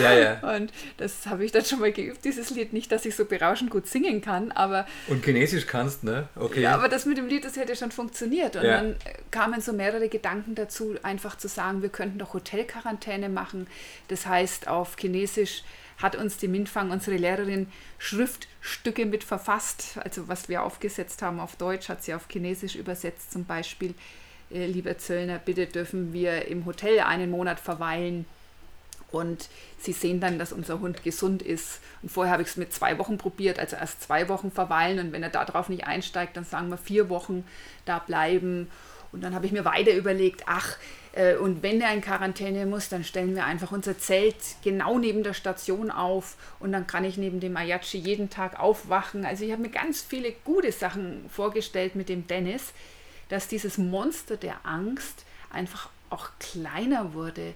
Ja, 0.00 0.12
ja. 0.14 0.54
Und 0.56 0.72
das 0.96 1.26
habe 1.26 1.44
ich 1.44 1.50
dann 1.50 1.64
schon 1.64 1.80
mal 1.80 1.90
geübt, 1.90 2.24
dieses 2.24 2.50
Lied. 2.50 2.72
Nicht, 2.72 2.92
dass 2.92 3.04
ich 3.04 3.16
so 3.16 3.24
berauschend 3.24 3.68
gut 3.68 3.88
singen 3.88 4.20
kann, 4.20 4.52
aber, 4.52 4.86
Und 5.08 5.24
Chinesisch 5.24 5.66
kannst, 5.66 6.04
ne? 6.04 6.28
Okay. 6.36 6.60
ja, 6.60 6.74
aber 6.74 6.88
das 6.88 7.04
mit 7.04 7.18
dem 7.18 7.26
Lied, 7.26 7.44
das 7.44 7.56
hätte 7.56 7.74
schon 7.74 7.90
funktioniert. 7.90 8.54
Und 8.54 8.62
Ja. 8.62 8.76
dann 8.76 8.92
äh, 8.92 8.96
kamen 9.32 9.60
so 9.60 9.72
mehrere 9.72 10.08
Gedanken 10.08 10.54
dazu, 10.54 10.94
einfach 11.02 11.36
zu 11.36 11.48
sagen, 11.48 11.82
wir 11.82 11.88
könnten 11.88 12.18
doch 12.18 12.32
Hotelquarantäne 12.34 13.28
machen. 13.28 13.66
Das 14.06 14.26
heißt, 14.26 14.68
auf 14.68 14.94
Chinesisch 14.96 15.64
hat 15.98 16.16
uns 16.16 16.36
die 16.36 16.48
Minfang, 16.48 16.90
unsere 16.90 17.16
Lehrerin, 17.16 17.68
Schriftstücke 17.98 19.06
mit 19.06 19.24
verfasst. 19.24 19.98
Also 20.02 20.28
was 20.28 20.48
wir 20.48 20.62
aufgesetzt 20.62 21.22
haben 21.22 21.40
auf 21.40 21.56
Deutsch, 21.56 21.88
hat 21.88 22.02
sie 22.02 22.14
auf 22.14 22.26
Chinesisch 22.30 22.76
übersetzt. 22.76 23.32
Zum 23.32 23.44
Beispiel, 23.44 23.94
äh, 24.50 24.66
lieber 24.66 24.98
Zöllner, 24.98 25.38
bitte 25.38 25.66
dürfen 25.66 26.12
wir 26.12 26.46
im 26.48 26.66
Hotel 26.66 27.00
einen 27.00 27.30
Monat 27.30 27.60
verweilen. 27.60 28.26
Und 29.10 29.48
sie 29.78 29.92
sehen 29.92 30.20
dann, 30.20 30.38
dass 30.38 30.52
unser 30.52 30.80
Hund 30.80 31.02
gesund 31.02 31.40
ist. 31.40 31.80
Und 32.02 32.10
vorher 32.10 32.32
habe 32.32 32.42
ich 32.42 32.48
es 32.48 32.56
mit 32.56 32.72
zwei 32.72 32.98
Wochen 32.98 33.16
probiert, 33.16 33.58
also 33.58 33.76
erst 33.76 34.02
zwei 34.02 34.28
Wochen 34.28 34.50
verweilen. 34.50 34.98
Und 34.98 35.12
wenn 35.12 35.22
er 35.22 35.30
darauf 35.30 35.68
nicht 35.68 35.86
einsteigt, 35.86 36.36
dann 36.36 36.44
sagen 36.44 36.68
wir 36.68 36.76
vier 36.76 37.08
Wochen 37.08 37.44
da 37.84 38.00
bleiben. 38.00 38.68
Und 39.12 39.22
dann 39.22 39.34
habe 39.34 39.46
ich 39.46 39.52
mir 39.52 39.64
weiter 39.64 39.94
überlegt, 39.94 40.42
ach, 40.46 40.76
und 41.40 41.62
wenn 41.62 41.80
er 41.80 41.94
in 41.94 42.02
Quarantäne 42.02 42.66
muss, 42.66 42.88
dann 42.88 43.02
stellen 43.02 43.34
wir 43.34 43.46
einfach 43.46 43.72
unser 43.72 43.98
Zelt 43.98 44.36
genau 44.62 44.98
neben 44.98 45.22
der 45.22 45.32
Station 45.32 45.90
auf. 45.90 46.36
Und 46.60 46.72
dann 46.72 46.86
kann 46.86 47.04
ich 47.04 47.16
neben 47.16 47.40
dem 47.40 47.56
Ayachi 47.56 47.96
jeden 47.98 48.28
Tag 48.28 48.60
aufwachen. 48.60 49.24
Also 49.24 49.44
ich 49.44 49.52
habe 49.52 49.62
mir 49.62 49.70
ganz 49.70 50.02
viele 50.02 50.32
gute 50.44 50.72
Sachen 50.72 51.24
vorgestellt 51.30 51.94
mit 51.94 52.10
dem 52.10 52.26
Dennis, 52.26 52.72
dass 53.30 53.48
dieses 53.48 53.78
Monster 53.78 54.36
der 54.36 54.66
Angst 54.66 55.24
einfach 55.50 55.88
auch 56.10 56.28
kleiner 56.38 57.14
wurde 57.14 57.54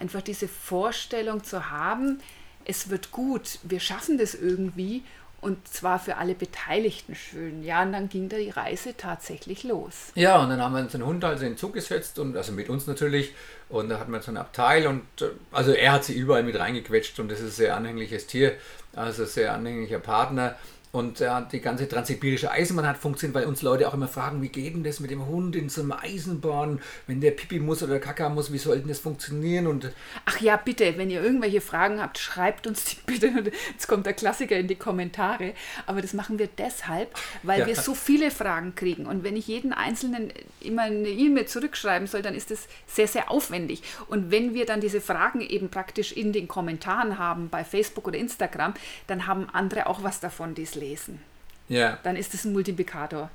einfach 0.00 0.22
diese 0.22 0.48
Vorstellung 0.48 1.44
zu 1.44 1.70
haben, 1.70 2.20
es 2.64 2.90
wird 2.90 3.10
gut, 3.12 3.58
wir 3.62 3.80
schaffen 3.80 4.18
das 4.18 4.34
irgendwie 4.34 5.02
und 5.40 5.68
zwar 5.68 6.00
für 6.00 6.16
alle 6.16 6.34
Beteiligten 6.34 7.14
schön. 7.14 7.62
Ja, 7.62 7.82
und 7.82 7.92
dann 7.92 8.08
ging 8.08 8.28
da 8.28 8.36
die 8.36 8.50
Reise 8.50 8.96
tatsächlich 8.96 9.62
los. 9.62 10.12
Ja, 10.14 10.42
und 10.42 10.50
dann 10.50 10.60
haben 10.60 10.74
wir 10.74 10.80
uns 10.80 10.92
den 10.92 11.06
Hund 11.06 11.24
also 11.24 11.44
in 11.44 11.52
den 11.52 11.58
Zug 11.58 11.74
gesetzt 11.74 12.18
und 12.18 12.36
also 12.36 12.52
mit 12.52 12.68
uns 12.68 12.86
natürlich. 12.86 13.34
Und 13.68 13.88
da 13.88 14.00
hatten 14.00 14.10
wir 14.10 14.20
so 14.20 14.32
ein 14.32 14.36
Abteil 14.36 14.86
und 14.86 15.02
äh, 15.20 15.26
also 15.52 15.72
er 15.72 15.92
hat 15.92 16.04
sie 16.04 16.14
überall 16.14 16.42
mit 16.42 16.58
reingequetscht 16.58 17.20
und 17.20 17.30
das 17.30 17.40
ist 17.40 17.46
ein 17.46 17.52
sehr 17.52 17.76
anhängliches 17.76 18.26
Tier, 18.26 18.54
also 18.94 19.24
sehr 19.26 19.52
anhänglicher 19.52 20.00
Partner. 20.00 20.56
Und 20.90 21.20
äh, 21.20 21.28
die 21.52 21.60
ganze 21.60 21.86
transsibirische 21.88 22.50
Eisenbahn 22.50 22.86
hat 22.86 22.96
funktioniert, 22.96 23.34
weil 23.36 23.44
uns 23.46 23.60
Leute 23.62 23.86
auch 23.88 23.94
immer 23.94 24.08
fragen, 24.08 24.40
wie 24.42 24.48
geht 24.48 24.74
denn 24.74 24.84
das 24.84 25.00
mit 25.00 25.10
dem 25.10 25.26
Hund 25.26 25.54
in 25.54 25.68
so 25.68 25.82
einer 25.82 26.02
Eisenbahn, 26.02 26.80
wenn 27.06 27.20
der 27.20 27.32
Pipi 27.32 27.58
muss 27.60 27.82
oder 27.82 27.98
Kaka 27.98 28.30
muss, 28.30 28.52
wie 28.52 28.58
soll 28.58 28.78
denn 28.78 28.88
das 28.88 28.98
funktionieren? 28.98 29.66
Und 29.66 29.92
Ach 30.24 30.40
ja, 30.40 30.56
bitte, 30.56 30.96
wenn 30.96 31.10
ihr 31.10 31.22
irgendwelche 31.22 31.60
Fragen 31.60 32.00
habt, 32.00 32.16
schreibt 32.18 32.66
uns 32.66 32.84
die 32.86 32.96
bitte. 33.06 33.28
Jetzt 33.70 33.86
kommt 33.86 34.06
der 34.06 34.14
Klassiker 34.14 34.56
in 34.56 34.66
die 34.66 34.76
Kommentare. 34.76 35.52
Aber 35.86 36.00
das 36.00 36.14
machen 36.14 36.38
wir 36.38 36.48
deshalb, 36.58 37.14
weil 37.42 37.60
Ja. 37.60 37.66
wir 37.66 37.76
so 37.76 37.94
viele 37.94 38.30
Fragen 38.30 38.74
kriegen. 38.74 39.04
Und 39.06 39.24
wenn 39.24 39.36
ich 39.36 39.46
jeden 39.46 39.72
Einzelnen 39.74 40.32
immer 40.60 40.82
eine 40.82 41.08
E-Mail 41.08 41.46
zurückschreiben 41.46 42.08
soll, 42.08 42.22
dann 42.22 42.34
ist 42.34 42.50
das 42.50 42.66
sehr, 42.86 43.08
sehr 43.08 43.30
aufwendig. 43.30 43.82
Und 44.06 44.30
wenn 44.30 44.54
wir 44.54 44.64
dann 44.64 44.80
diese 44.80 45.00
Fragen 45.02 45.40
eben 45.42 45.68
praktisch 45.68 46.12
in 46.12 46.32
den 46.32 46.48
Kommentaren 46.48 47.18
haben, 47.18 47.50
bei 47.50 47.62
Facebook 47.64 48.06
oder 48.08 48.18
Instagram, 48.18 48.72
dann 49.06 49.26
haben 49.26 49.48
andere 49.52 49.86
auch 49.86 50.02
was 50.02 50.20
davon, 50.20 50.54
die 50.54 50.62
es 50.62 50.77
lesen. 50.78 51.20
ja, 51.68 51.98
Dann 52.02 52.16
ist 52.16 52.34
es 52.34 52.44
ein 52.44 52.52
Multiplikator. 52.52 53.30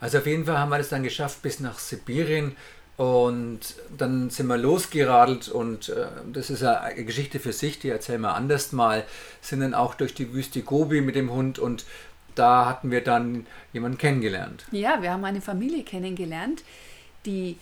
Also 0.00 0.18
auf 0.18 0.26
jeden 0.26 0.46
Fall 0.46 0.58
haben 0.58 0.70
wir 0.70 0.78
das 0.78 0.88
dann 0.88 1.02
geschafft 1.02 1.42
bis 1.42 1.60
nach 1.60 1.78
Sibirien 1.78 2.56
und 2.96 3.60
dann 3.96 4.30
sind 4.30 4.46
wir 4.48 4.56
losgeradelt 4.56 5.48
und 5.48 5.88
äh, 5.88 6.06
das 6.32 6.50
ist 6.50 6.62
eine 6.62 7.04
Geschichte 7.04 7.40
für 7.40 7.52
sich, 7.52 7.78
die 7.78 7.88
erzählen 7.88 8.20
wir 8.20 8.34
anders 8.34 8.72
mal, 8.72 9.04
sind 9.40 9.60
dann 9.60 9.74
auch 9.74 9.94
durch 9.94 10.14
die 10.14 10.32
Wüste 10.32 10.62
Gobi 10.62 11.00
mit 11.00 11.16
dem 11.16 11.30
Hund 11.30 11.58
und 11.58 11.84
da 12.34 12.66
hatten 12.66 12.90
wir 12.90 13.02
dann 13.02 13.46
jemanden 13.72 13.98
kennengelernt. 13.98 14.64
Ja, 14.70 15.02
wir 15.02 15.12
haben 15.12 15.24
eine 15.24 15.40
Familie 15.40 15.82
kennengelernt, 15.82 16.62
die 17.26 17.58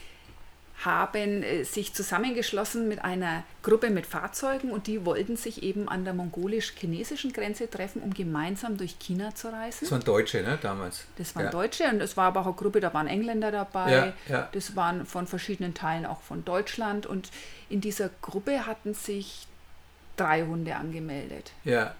haben 0.85 1.43
äh, 1.43 1.65
sich 1.65 1.93
zusammengeschlossen 1.93 2.87
mit 2.89 3.05
einer 3.05 3.43
Gruppe 3.63 3.91
mit 3.91 4.07
Fahrzeugen 4.07 4.71
und 4.71 4.87
die 4.87 5.05
wollten 5.05 5.37
sich 5.37 5.63
eben 5.63 5.89
an 5.89 6.05
der 6.05 6.15
mongolisch-chinesischen 6.15 7.33
Grenze 7.33 7.69
treffen, 7.69 8.01
um 8.01 8.15
gemeinsam 8.15 8.77
durch 8.77 8.99
China 8.99 9.35
zu 9.35 9.53
reisen. 9.53 9.79
Das 9.83 9.91
waren 9.91 10.05
Deutsche, 10.05 10.43
ne, 10.43 10.59
damals. 10.63 11.05
Das 11.17 11.35
waren 11.35 11.47
ja. 11.47 11.51
Deutsche 11.51 11.85
und 11.89 12.01
es 12.01 12.17
war 12.17 12.27
aber 12.27 12.41
auch 12.43 12.47
eine 12.47 12.55
Gruppe, 12.55 12.81
da 12.81 12.95
waren 12.95 13.09
Engländer 13.09 13.51
dabei, 13.51 13.91
Ja, 13.91 14.13
ja. 14.29 14.49
das 14.53 14.77
waren 14.77 15.05
von 15.05 15.27
verschiedenen 15.27 15.75
Teilen 15.75 16.07
auch 16.07 16.23
von 16.23 16.45
Deutschland 16.45 17.07
und 17.07 17.31
in 17.69 17.81
dieser 17.81 18.11
Gruppe 18.23 18.67
hatten 18.67 18.95
sich 18.95 19.49
drei 20.17 20.43
Hunde 20.43 20.77
angemeldet. 20.77 21.53
Ja, 21.65 21.95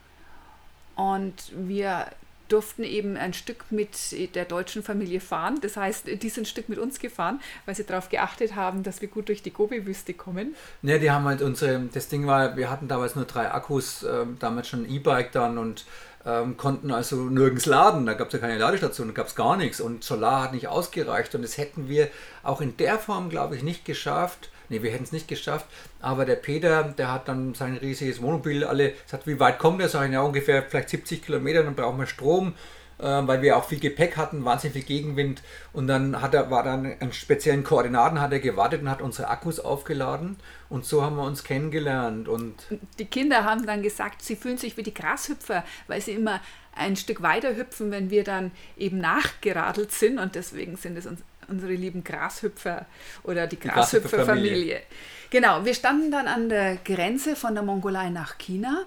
Und 0.95 1.35
wir 1.53 2.07
durften 2.49 2.85
eben 2.85 3.17
ein 3.17 3.35
Stück 3.35 3.65
mit 3.71 4.35
der 4.35 4.45
deutschen 4.45 4.83
Familie 4.83 5.21
fahren. 5.21 5.59
Das 5.61 5.77
heißt, 5.77 6.07
die 6.23 6.29
sind 6.29 6.45
ein 6.45 6.47
Stück 6.47 6.69
mit 6.69 6.79
uns 6.79 6.99
gefahren, 6.99 7.41
weil 7.67 7.75
sie 7.75 7.85
darauf 7.85 8.09
geachtet 8.09 8.55
haben, 8.57 8.83
dass 8.83 9.01
wir 9.01 9.09
gut 9.09 9.29
durch 9.29 9.43
die 9.43 9.53
Gobi-Wüste 9.53 10.15
kommen. 10.15 10.55
Ne, 10.83 10.99
die 10.99 11.11
haben 11.11 11.25
halt 11.25 11.43
unsere, 11.43 11.81
das 11.93 12.09
Ding 12.09 12.27
war, 12.27 12.57
wir 12.57 12.71
hatten 12.71 12.89
damals 12.89 13.17
nur 13.17 13.25
drei 13.25 13.51
Akkus, 13.51 14.03
ähm, 14.03 14.37
damals 14.39 14.69
schon 14.69 14.85
ein 14.85 14.91
E-Bike 14.91 15.33
dann 15.33 15.59
und 15.59 15.85
ähm, 16.27 16.57
konnten 16.57 16.91
also 16.91 17.17
nirgends 17.17 17.67
laden. 17.67 18.07
Da 18.07 18.15
gab 18.15 18.29
es 18.29 18.33
ja 18.35 18.39
keine 18.39 18.59
Ladestation, 18.59 19.09
da 19.09 19.15
gab 19.15 19.29
es 19.29 19.35
gar 19.35 19.57
nichts 19.57 19.81
und 19.81 20.05
Solar 20.05 20.43
hat 20.43 20.53
nicht 20.53 20.69
ausgereicht 20.69 21.35
und 21.35 21.43
das 21.43 21.59
hätten 21.59 21.89
wir 21.89 22.09
auch 22.43 22.61
in 22.61 22.77
der 22.77 22.99
Form, 22.99 23.31
glaube 23.31 23.57
ich, 23.57 23.63
nicht 23.63 23.85
geschafft. 23.85 24.51
Ne, 24.69 24.83
wir 24.83 24.91
hätten 24.91 25.05
es 25.05 25.13
nicht 25.13 25.29
geschafft, 25.29 25.67
aber 26.01 26.25
der 26.25 26.37
Peter, 26.37 26.83
der 26.85 27.13
hat 27.13 27.29
dann 27.29 27.55
sein 27.55 27.77
riesiges 27.77 28.21
Wohnmobil 28.21 28.65
alle, 28.65 28.95
sagt, 29.07 29.27
wie 29.27 29.41
weit 29.41 29.59
kommt 29.59 29.81
er? 29.81 29.89
Sag 29.89 30.07
ich, 30.07 30.13
ja, 30.13 30.21
ungefähr 30.21 30.63
vielleicht 30.63 30.91
70 30.91 31.23
Kilometer, 31.25 31.63
dann 31.63 31.75
brauchen 31.75 31.99
wir 31.99 32.07
Strom 32.07 32.55
äh, 32.99 33.05
weil 33.05 33.43
wir 33.43 33.57
auch 33.57 33.65
viel 33.65 33.81
Gepäck 33.81 34.17
hatten, 34.17 34.45
wahnsinnig 34.45 34.75
viel 34.75 34.83
Gegenwind. 34.83 35.43
Und 35.73 35.87
dann 35.87 36.21
hat 36.21 36.35
er, 36.35 36.51
war 36.51 36.63
dann 36.63 36.97
an 37.01 37.13
speziellen 37.13 37.65
Koordinaten, 37.65 38.21
hat 38.21 38.33
er 38.33 38.41
gewartet 38.41 38.83
und 38.83 38.91
hat 38.91 39.03
unsere 39.03 39.29
Akkus 39.29 39.61
aufgeladen. 39.61 40.37
Und 40.69 40.85
so 40.85 41.03
haben 41.03 41.17
wir 41.17 41.25
uns 41.25 41.45
kennengelernt. 41.45 42.29
Und 42.29 42.55
Die 42.99 43.07
Kinder 43.07 43.45
haben 43.45 43.67
dann 43.67 43.83
gesagt, 43.83 44.23
sie 44.23 44.37
fühlen 44.37 44.59
sich 44.59 44.77
wie 44.77 44.83
die 44.83 44.95
Grashüpfer, 44.95 45.65
weil 45.87 46.01
sie 46.01 46.13
immer 46.13 46.41
ein 46.75 46.97
Stück 46.97 47.23
weiter 47.23 47.57
hüpfen, 47.57 47.91
wenn 47.91 48.11
wir 48.11 48.25
dann 48.25 48.53
eben 48.77 48.99
nachgeradelt 48.99 49.93
sind. 49.93 50.19
Und 50.19 50.35
deswegen 50.35 50.77
sind 50.77 50.97
es 50.97 51.07
uns, 51.07 51.21
unsere 51.49 51.73
lieben 51.73 52.05
Grashüpfer 52.05 52.87
oder 53.25 53.47
die 53.47 53.59
Grashüpferfamilie. 53.59 54.83
Genau, 55.31 55.65
wir 55.65 55.75
standen 55.75 56.11
dann 56.11 56.27
an 56.27 56.49
der 56.49 56.77
Grenze 56.77 57.37
von 57.37 57.55
der 57.55 57.63
Mongolei 57.63 58.11
nach 58.11 58.39
China 58.39 58.85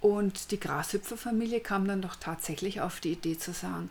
und 0.00 0.50
die 0.50 0.60
Grashüpferfamilie 0.60 1.60
kam 1.60 1.88
dann 1.88 2.02
doch 2.02 2.16
tatsächlich 2.16 2.80
auf 2.80 3.00
die 3.00 3.12
Idee 3.12 3.38
zu 3.38 3.52
sagen, 3.52 3.90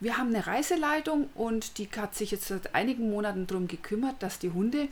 wir 0.00 0.18
haben 0.18 0.34
eine 0.34 0.46
Reiseleitung 0.46 1.28
und 1.34 1.78
die 1.78 1.88
hat 1.96 2.14
sich 2.14 2.32
jetzt 2.32 2.48
seit 2.48 2.74
einigen 2.74 3.10
Monaten 3.10 3.46
darum 3.46 3.68
gekümmert, 3.68 4.20
dass 4.20 4.38
die 4.38 4.50
Hunde 4.50 4.88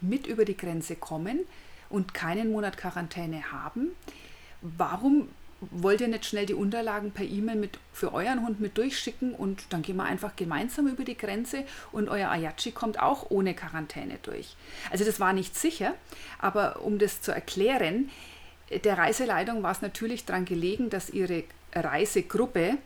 mit 0.00 0.26
über 0.26 0.44
die 0.44 0.56
Grenze 0.56 0.94
kommen 0.94 1.40
und 1.88 2.14
keinen 2.14 2.52
Monat 2.52 2.76
Quarantäne 2.76 3.50
haben. 3.50 3.92
Warum 4.60 5.28
wollt 5.70 6.00
ihr 6.00 6.08
nicht 6.08 6.26
schnell 6.26 6.46
die 6.46 6.54
Unterlagen 6.54 7.12
per 7.12 7.24
E-Mail 7.24 7.56
mit 7.56 7.78
für 7.92 8.12
euren 8.12 8.44
Hund 8.44 8.60
mit 8.60 8.76
durchschicken 8.76 9.34
und 9.34 9.64
dann 9.70 9.82
gehen 9.82 9.96
wir 9.96 10.04
einfach 10.04 10.34
gemeinsam 10.34 10.88
über 10.88 11.04
die 11.04 11.16
Grenze 11.16 11.64
und 11.92 12.08
euer 12.08 12.30
Ayachi 12.30 12.72
kommt 12.72 13.00
auch 13.00 13.30
ohne 13.30 13.54
Quarantäne 13.54 14.18
durch. 14.22 14.56
Also 14.90 15.04
das 15.04 15.20
war 15.20 15.32
nicht 15.32 15.56
sicher, 15.56 15.94
aber 16.38 16.82
um 16.82 16.98
das 16.98 17.20
zu 17.20 17.32
erklären, 17.32 18.10
der 18.84 18.98
Reiseleitung 18.98 19.62
war 19.62 19.72
es 19.72 19.82
natürlich 19.82 20.24
daran 20.24 20.44
gelegen, 20.44 20.90
dass 20.90 21.10
ihre 21.10 21.44
Reisegruppe 21.74 22.78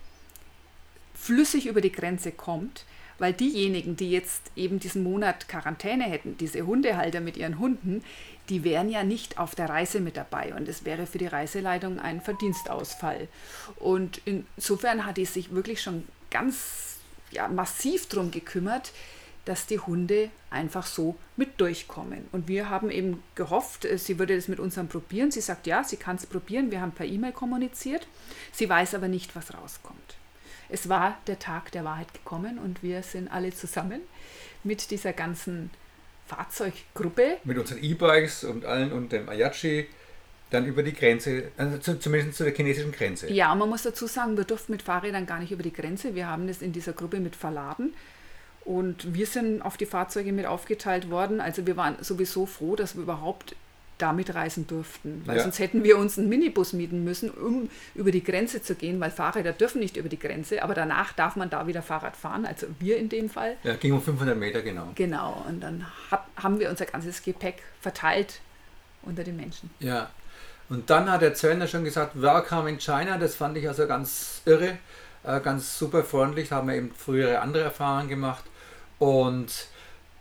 flüssig 1.15 1.67
über 1.67 1.81
die 1.81 1.93
Grenze 1.93 2.33
kommt, 2.33 2.85
weil 3.19 3.33
diejenigen, 3.33 3.97
die 3.97 4.11
jetzt 4.11 4.51
eben 4.57 4.79
diesen 4.79 5.03
Monat 5.03 5.49
Quarantäne 5.49 6.05
hätten, 6.05 6.37
diese 6.39 6.63
Hundehalter 6.63 7.21
mit 7.21 7.37
ihren 7.37 7.59
Hunden, 7.59 8.03
die 8.49 8.65
wären 8.65 8.89
ja 8.89 9.03
nicht 9.03 9.39
auf 9.39 9.55
der 9.55 9.69
Reise 9.69 10.01
mit 10.01 10.17
dabei 10.17 10.55
und 10.55 10.69
es 10.69 10.85
wäre 10.85 11.07
für 11.07 11.19
die 11.19 11.27
Reiseleitung 11.27 11.99
ein 11.99 12.21
Verdienstausfall. 12.21 13.29
Und 13.77 14.21
insofern 14.25 15.05
hat 15.05 15.17
die 15.17 15.25
sich 15.25 15.53
wirklich 15.53 15.83
schon 15.83 16.05
ganz 16.31 16.99
ja, 17.31 17.49
massiv 17.49 18.09
darum 18.09 18.31
gekümmert, 18.31 18.93
dass 19.47 19.67
die 19.67 19.79
Hunde 19.79 20.31
einfach 20.51 20.87
so 20.87 21.17
mit 21.37 21.61
durchkommen. 21.61 22.27
Und 22.33 22.49
wir 22.49 22.69
haben 22.69 22.91
eben 22.91 23.23
gehofft, 23.37 23.85
äh, 23.85 23.97
sie 23.97 24.19
würde 24.19 24.35
das 24.35 24.49
mit 24.49 24.59
uns 24.59 24.75
probieren. 24.89 25.31
Sie 25.31 25.41
sagt, 25.41 25.67
ja, 25.67 25.85
sie 25.85 25.97
kann 25.97 26.17
es 26.17 26.27
probieren. 26.27 26.73
Wir 26.73 26.81
haben 26.81 26.91
per 26.91 27.07
E-Mail 27.07 27.33
kommuniziert. 27.33 28.07
Sie 28.53 28.69
weiß 28.69 28.95
aber 28.95 29.09
nicht, 29.09 29.37
was 29.37 29.55
rauskommt. 29.55 30.17
Es 30.69 30.89
war 30.89 31.19
der 31.27 31.39
Tag 31.39 31.73
der 31.73 31.85
Wahrheit 31.85 32.13
gekommen 32.13 32.59
und 32.59 32.83
wir 32.83 33.03
sind 33.03 33.29
alle 33.29 33.53
zusammen 33.53 34.01
mit 34.65 34.91
dieser 34.91 35.13
ganzen 35.13 35.71
Fahrzeuggruppe. 36.27 37.39
mit 37.45 37.59
unseren 37.59 37.83
E-Bikes 37.83 38.45
und 38.45 38.65
allen 38.65 38.93
und 38.93 39.13
dem 39.13 39.29
Ayachi 39.29 39.87
dann 40.51 40.67
über 40.67 40.83
die 40.83 40.93
Grenze, 40.93 41.51
also 41.57 41.79
zu, 41.79 41.99
zumindest 41.99 42.39
zu 42.39 42.45
der 42.45 42.55
chinesischen 42.55 42.93
Grenze. 42.93 43.33
Ja, 43.33 43.53
und 43.53 43.59
man 43.59 43.69
muss 43.69 43.83
dazu 43.83 44.07
sagen, 44.07 44.37
wir 44.37 44.45
durften 44.45 44.73
mit 44.73 44.83
Fahrrädern 44.83 45.27
gar 45.27 45.41
nicht 45.41 45.51
über 45.51 45.63
die 45.63 45.73
Grenze. 45.73 46.15
Wir 46.15 46.29
haben 46.29 46.47
das 46.47 46.63
in 46.63 46.73
dieser 46.73 46.93
Gruppe 46.93 47.19
mit 47.19 47.35
verladen. 47.35 47.95
Und 48.65 49.15
wir 49.15 49.27
sind 49.27 49.63
auf 49.63 49.77
die 49.77 49.87
Fahrzeuge 49.87 50.33
mit 50.33 50.47
aufgeteilt 50.47 51.11
worden. 51.11 51.41
Also 51.41 51.67
wir 51.67 51.77
waren 51.77 51.97
sowieso 52.01 52.47
froh, 52.47 52.77
dass 52.77 52.97
wir 52.97 53.03
überhaupt 53.03 53.55
damit 53.99 54.35
reisen 54.35 54.67
durften. 54.67 55.23
Weil 55.25 55.37
Ja. 55.39 55.43
sonst 55.43 55.59
hätten 55.59 55.83
wir 55.85 55.97
uns 55.99 56.19
einen 56.19 56.29
Minibus 56.29 56.73
mieten 56.73 57.05
müssen, 57.05 57.31
um 57.31 57.71
über 57.95 58.11
die 58.11 58.23
Grenze 58.23 58.63
zu 58.63 58.75
gehen, 58.75 59.01
weil 59.01 59.11
Fahrräder 59.11 59.53
dürfen 59.53 59.81
nicht 59.81 59.97
über 59.97 60.09
die 60.09 60.19
Grenze, 60.19 60.63
aber 60.63 60.75
danach 60.75 61.13
darf 61.13 61.37
man 61.37 61.49
da 61.51 61.67
wieder 61.67 61.83
Fahrrad 61.83 62.17
fahren, 62.17 62.45
also 62.45 62.67
wir 62.79 62.99
in 62.99 63.09
dem 63.09 63.31
Fall. 63.31 63.57
Ja, 63.63 63.75
ging 63.77 63.93
um 63.93 64.03
500 64.03 64.37
Meter 64.37 64.63
genau. 64.63 64.93
Genau, 64.95 65.45
und 65.49 65.61
dann 65.61 65.87
hab, 66.11 66.29
haben 66.37 66.59
wir 66.61 66.69
unser 66.71 66.85
ganzes 66.87 67.23
Gepäck 67.23 67.63
verteilt 67.81 68.41
unter 69.03 69.25
den 69.25 69.37
Menschen. 69.37 69.71
Ja. 69.81 70.11
Und 70.69 70.91
dann 70.91 71.11
hat 71.11 71.23
der 71.23 71.33
Zöllner 71.35 71.69
schon 71.69 71.85
gesagt, 71.85 72.21
Welcome 72.21 72.69
in 72.69 72.79
China. 72.79 73.19
Das 73.19 73.37
fand 73.37 73.57
ich 73.57 73.69
also 73.69 73.87
ganz 73.87 74.43
irre, 74.47 74.79
äh, 75.23 75.41
ganz 75.41 75.79
super 75.79 76.03
freundlich. 76.03 76.49
Da 76.49 76.57
haben 76.57 76.69
wir 76.69 76.75
eben 76.75 76.91
frühere 76.93 77.39
andere 77.41 77.63
Erfahrungen 77.63 78.09
gemacht. 78.09 78.43
Und 78.99 79.69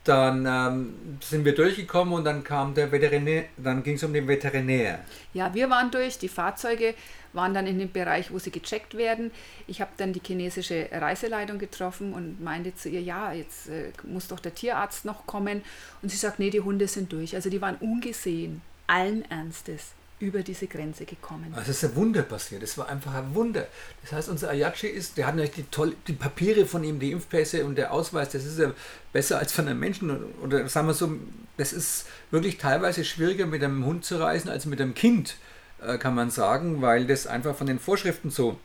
dann 0.06 0.46
ähm, 0.46 1.18
sind 1.22 1.44
wir 1.46 1.56
durchgekommen 1.56 2.14
und 2.14 2.24
dann 2.24 2.44
kam 2.44 2.74
der 2.74 2.92
Veterinär, 2.92 3.46
dann 3.58 3.84
ging 3.84 3.96
es 3.96 4.04
um 4.04 4.14
den 4.14 4.28
Veterinär. 4.28 5.00
Ja, 5.34 5.54
wir 5.54 5.70
waren 5.70 5.92
durch, 5.92 6.18
die 6.18 6.30
Fahrzeuge 6.30 6.94
waren 7.34 7.54
dann 7.54 7.68
in 7.68 7.80
dem 7.80 7.92
Bereich, 7.92 8.32
wo 8.32 8.40
sie 8.40 8.52
gecheckt 8.52 8.96
werden. 8.96 9.32
Ich 9.68 9.82
habe 9.82 9.92
dann 9.98 10.14
die 10.14 10.22
chinesische 10.26 10.88
Reiseleitung 10.92 11.60
getroffen 11.60 12.14
und 12.14 12.42
meinte 12.42 12.74
zu 12.76 12.88
ihr, 12.88 13.02
ja, 13.02 13.34
jetzt 13.34 13.68
äh, 13.68 13.92
muss 14.04 14.30
doch 14.30 14.40
der 14.40 14.56
Tierarzt 14.56 15.04
noch 15.04 15.26
kommen. 15.26 15.62
Und 16.02 16.10
sie 16.10 16.18
sagt, 16.18 16.40
nee, 16.40 16.50
die 16.50 16.62
Hunde 16.62 16.88
sind 16.88 17.12
durch. 17.12 17.36
Also 17.36 17.50
die 17.50 17.62
waren 17.62 17.76
ungesehen, 17.76 18.62
allen 18.88 19.30
Ernstes 19.30 19.92
über 20.20 20.44
diese 20.44 20.68
Grenze 20.68 21.06
gekommen. 21.06 21.54
Also 21.56 21.72
es 21.72 21.84
ist 21.84 21.90
ein 21.90 21.96
Wunder 21.96 22.22
passiert. 22.22 22.64
Es 22.64 22.78
war 22.78 22.88
einfach 22.88 23.14
ein 23.14 23.36
Wunder. 23.36 23.68
Das 24.02 24.14
heißt, 24.14 24.30
unser 24.30 24.50
Ayachi 24.50 24.88
ist, 24.88 25.18
der 25.18 25.28
hat 25.28 25.36
natürlich 25.36 25.56
die, 25.56 25.64
toll, 25.64 25.96
die 26.08 26.14
Papiere 26.14 26.66
von 26.66 26.84
ihm, 26.84 27.00
die 27.00 27.12
Impfpässe 27.12 27.66
und 27.66 27.76
der 27.76 27.92
Ausweis, 27.92 28.30
das 28.30 28.46
ist 28.46 28.58
ja 28.58 28.72
besser 29.12 29.40
als 29.40 29.52
von 29.52 29.68
einem 29.68 29.80
Menschen. 29.80 30.34
Oder 30.42 30.68
sagen 30.70 30.88
wir 30.88 30.94
so, 30.94 31.12
das 31.58 31.74
ist 31.74 32.06
wirklich 32.32 32.58
teilweise 32.58 33.04
schwieriger 33.04 33.46
mit 33.46 33.64
einem 33.64 33.86
Hund 33.86 34.06
zu 34.06 34.18
reisen 34.18 34.50
als 34.50 34.66
mit 34.66 34.80
einem 34.80 34.94
Kind, 34.94 35.36
äh, 35.82 35.98
kann 35.98 36.16
man 36.16 36.30
sagen, 36.30 36.82
weil 36.82 37.06
das 37.08 37.28
einfach 37.28 37.56
von 37.56 37.68
den 37.68 37.80
Vorschriften 37.80 38.30
so 38.30 38.58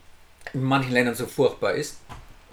in 0.53 0.63
manchen 0.63 0.93
Ländern 0.93 1.15
so 1.15 1.25
furchtbar 1.25 1.73
ist. 1.73 1.97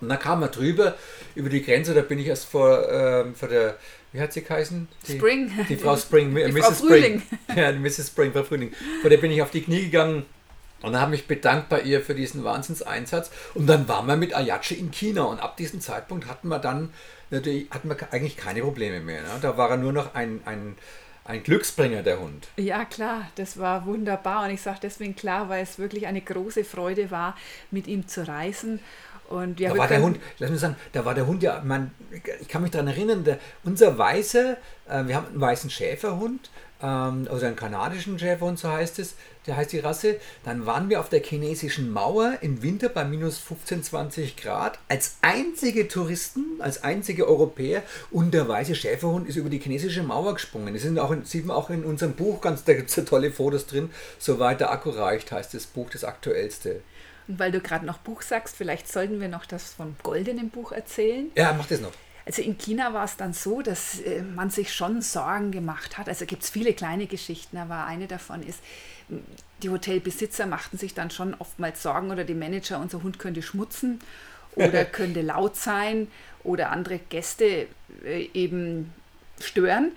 Und 0.00 0.08
dann 0.08 0.18
kam 0.18 0.42
er 0.42 0.48
drüber, 0.48 0.94
über 1.34 1.48
die 1.48 1.62
Grenze, 1.62 1.94
da 1.94 2.02
bin 2.02 2.18
ich 2.18 2.26
erst 2.26 2.46
vor, 2.46 2.88
ähm, 2.90 3.34
vor 3.34 3.48
der, 3.48 3.76
wie 4.12 4.20
hat 4.20 4.32
sie 4.32 4.42
geheißen? 4.42 4.88
Die, 5.06 5.12
Spring. 5.16 5.50
Die 5.68 5.76
Frau 5.76 5.96
Spring, 5.96 6.34
die 6.34 6.52
Mrs. 6.52 6.66
Frau 6.66 6.86
Spring. 6.86 7.22
Ja, 7.56 7.72
die 7.72 7.78
Mrs. 7.78 8.08
Spring, 8.08 8.32
Frau 8.32 8.42
Frühling. 8.42 8.72
Vor 9.00 9.10
der 9.10 9.18
bin 9.18 9.30
ich 9.30 9.42
auf 9.42 9.50
die 9.50 9.62
Knie 9.62 9.82
gegangen 9.82 10.24
und 10.82 10.98
habe 10.98 11.10
mich 11.10 11.26
bedankt 11.26 11.68
bei 11.68 11.80
ihr 11.80 12.00
für 12.00 12.14
diesen 12.14 12.44
Wahnsinnseinsatz. 12.44 13.30
Und 13.54 13.66
dann 13.66 13.88
waren 13.88 14.06
wir 14.06 14.16
mit 14.16 14.34
Ayachi 14.36 14.74
in 14.74 14.90
China 14.90 15.24
und 15.24 15.40
ab 15.40 15.56
diesem 15.56 15.80
Zeitpunkt 15.80 16.26
hatten 16.26 16.48
wir 16.48 16.58
dann 16.58 16.90
natürlich 17.30 17.70
hatten 17.70 17.88
wir 17.88 17.96
eigentlich 18.12 18.36
keine 18.36 18.62
Probleme 18.62 19.00
mehr. 19.00 19.22
Ne? 19.22 19.28
Da 19.40 19.56
war 19.56 19.70
er 19.70 19.76
nur 19.76 19.92
noch 19.92 20.14
ein, 20.14 20.40
ein, 20.44 20.76
ein 21.24 21.42
Glücksbringer, 21.42 22.02
der 22.02 22.20
Hund. 22.20 22.48
Ja, 22.56 22.84
klar, 22.84 23.28
das 23.36 23.58
war 23.58 23.86
wunderbar. 23.86 24.44
Und 24.44 24.50
ich 24.50 24.62
sage 24.62 24.78
deswegen 24.82 25.14
klar, 25.14 25.48
weil 25.48 25.62
es 25.62 25.78
wirklich 25.78 26.06
eine 26.06 26.20
große 26.20 26.64
Freude 26.64 27.10
war, 27.10 27.36
mit 27.70 27.86
ihm 27.86 28.08
zu 28.08 28.26
reisen. 28.26 28.80
Und 29.28 29.60
ja, 29.60 29.70
da 29.70 29.78
war 29.78 29.88
der 29.88 30.02
Hund, 30.02 30.18
lass 30.38 30.50
mich 30.50 30.60
sagen, 30.60 30.76
da 30.92 31.04
war 31.04 31.14
der 31.14 31.26
Hund 31.26 31.42
ja, 31.42 31.60
man, 31.64 31.90
ich 32.40 32.48
kann 32.48 32.62
mich 32.62 32.70
daran 32.70 32.88
erinnern, 32.88 33.24
der, 33.24 33.38
unser 33.62 33.98
weißer, 33.98 34.56
äh, 34.88 35.04
wir 35.06 35.16
haben 35.16 35.26
einen 35.28 35.40
weißen 35.40 35.68
Schäferhund, 35.68 36.50
ähm, 36.80 37.28
also 37.30 37.44
einen 37.44 37.56
kanadischen 37.56 38.18
Schäferhund, 38.18 38.58
so 38.58 38.70
heißt 38.70 38.98
es, 38.98 39.16
der 39.46 39.56
heißt 39.56 39.72
die 39.72 39.80
Rasse. 39.80 40.16
Dann 40.44 40.66
waren 40.66 40.88
wir 40.88 41.00
auf 41.00 41.08
der 41.08 41.22
chinesischen 41.22 41.90
Mauer 41.90 42.38
im 42.40 42.62
Winter 42.62 42.88
bei 42.88 43.04
minus 43.04 43.38
15, 43.38 43.82
20 43.82 44.36
Grad 44.36 44.78
als 44.88 45.16
einzige 45.22 45.88
Touristen, 45.88 46.44
als 46.60 46.84
einzige 46.84 47.26
Europäer 47.26 47.82
und 48.10 48.32
der 48.32 48.48
weiße 48.48 48.74
Schäferhund 48.74 49.28
ist 49.28 49.36
über 49.36 49.50
die 49.50 49.58
chinesische 49.58 50.02
Mauer 50.02 50.34
gesprungen. 50.34 50.72
Das 50.72 50.82
sind 50.82 50.98
auch 50.98 51.10
in, 51.10 51.24
sieht 51.24 51.46
man 51.46 51.56
auch 51.56 51.70
in 51.70 51.84
unserem 51.84 52.12
Buch 52.12 52.40
ganz, 52.40 52.64
da 52.64 52.74
gibt 52.74 52.96
es 52.96 53.04
tolle 53.04 53.30
Fotos 53.30 53.66
drin. 53.66 53.90
Soweit 54.18 54.60
der 54.60 54.70
Akku 54.70 54.90
reicht, 54.90 55.32
heißt 55.32 55.54
das 55.54 55.66
Buch, 55.66 55.90
das 55.90 56.04
aktuellste. 56.04 56.80
Und 57.28 57.38
weil 57.38 57.52
du 57.52 57.60
gerade 57.60 57.86
noch 57.86 57.98
Buch 57.98 58.22
sagst, 58.22 58.56
vielleicht 58.56 58.90
sollten 58.90 59.20
wir 59.20 59.28
noch 59.28 59.46
das 59.46 59.74
von 59.74 59.94
goldenen 60.02 60.50
Buch 60.50 60.72
erzählen. 60.72 61.30
Ja, 61.36 61.52
mach 61.52 61.66
das 61.66 61.80
noch. 61.80 61.92
Also 62.26 62.42
in 62.42 62.58
China 62.58 62.92
war 62.92 63.04
es 63.04 63.16
dann 63.16 63.32
so, 63.32 63.62
dass 63.62 64.00
äh, 64.00 64.22
man 64.22 64.50
sich 64.50 64.74
schon 64.74 65.00
Sorgen 65.00 65.50
gemacht 65.50 65.96
hat. 65.96 66.08
Also 66.08 66.26
gibt 66.26 66.42
es 66.42 66.50
viele 66.50 66.74
kleine 66.74 67.06
Geschichten, 67.06 67.56
aber 67.56 67.86
eine 67.86 68.06
davon 68.06 68.42
ist, 68.42 68.60
die 69.62 69.70
Hotelbesitzer 69.70 70.44
machten 70.44 70.76
sich 70.76 70.92
dann 70.92 71.10
schon 71.10 71.34
oftmals 71.38 71.82
Sorgen 71.82 72.10
oder 72.10 72.24
die 72.24 72.34
Manager, 72.34 72.80
unser 72.80 73.02
Hund 73.02 73.18
könnte 73.18 73.40
schmutzen 73.40 74.00
oder 74.56 74.84
könnte 74.84 75.22
laut 75.22 75.56
sein 75.56 76.08
oder 76.44 76.70
andere 76.70 76.98
Gäste 76.98 77.66
äh, 78.04 78.28
eben 78.34 78.92
stören. 79.40 79.92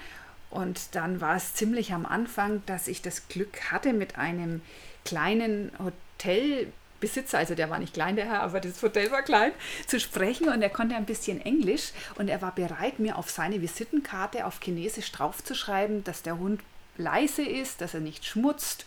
Und 0.50 0.96
dann 0.96 1.20
war 1.20 1.36
es 1.36 1.54
ziemlich 1.54 1.94
am 1.94 2.06
Anfang, 2.06 2.62
dass 2.66 2.88
ich 2.88 3.02
das 3.02 3.28
Glück 3.28 3.72
hatte, 3.72 3.92
mit 3.94 4.18
einem 4.18 4.62
kleinen 5.04 5.72
Hotel 5.80 6.68
Besitzer, 7.02 7.40
also 7.40 7.56
der 7.56 7.70
war 7.70 7.80
nicht 7.80 7.94
klein, 7.94 8.16
der 8.16 8.26
Herr, 8.26 8.44
aber 8.44 8.62
das 8.62 8.82
Hotel 8.82 9.12
war 9.12 9.24
klein, 9.24 9.52
zu 9.88 10.00
sprechen 10.00 10.48
und 10.48 10.62
er 10.62 10.70
konnte 10.70 10.96
ein 10.96 11.06
bisschen 11.06 11.42
Englisch 11.42 11.92
und 12.16 12.30
er 12.30 12.42
war 12.42 12.56
bereit, 12.56 13.00
mir 13.00 13.18
auf 13.18 13.30
seine 13.30 13.62
Visitenkarte 13.62 14.46
auf 14.46 14.62
Chinesisch 14.64 15.12
draufzuschreiben, 15.12 16.06
dass 16.06 16.22
der 16.22 16.38
Hund 16.38 16.62
leise 16.98 17.44
ist, 17.44 17.82
dass 17.82 17.94
er 17.94 18.00
nicht 18.00 18.26
schmutzt 18.26 18.86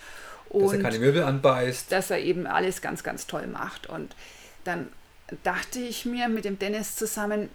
und 0.49 0.63
dass 0.63 0.73
er 0.73 0.83
keine 0.83 0.99
Möbel 0.99 1.23
anbeißt. 1.23 1.93
Dass 1.93 2.11
er 2.11 2.21
eben 2.21 2.47
alles 2.47 2.81
ganz, 2.81 3.03
ganz 3.03 3.27
toll 3.27 3.47
macht. 3.47 3.89
Und 3.89 4.15
dann 4.65 4.89
dachte 5.43 5.81
ich 5.81 6.05
mir 6.05 6.29
mit 6.29 6.45
dem 6.45 6.59
Dennis 6.59 6.97
zusammen, 6.97 7.49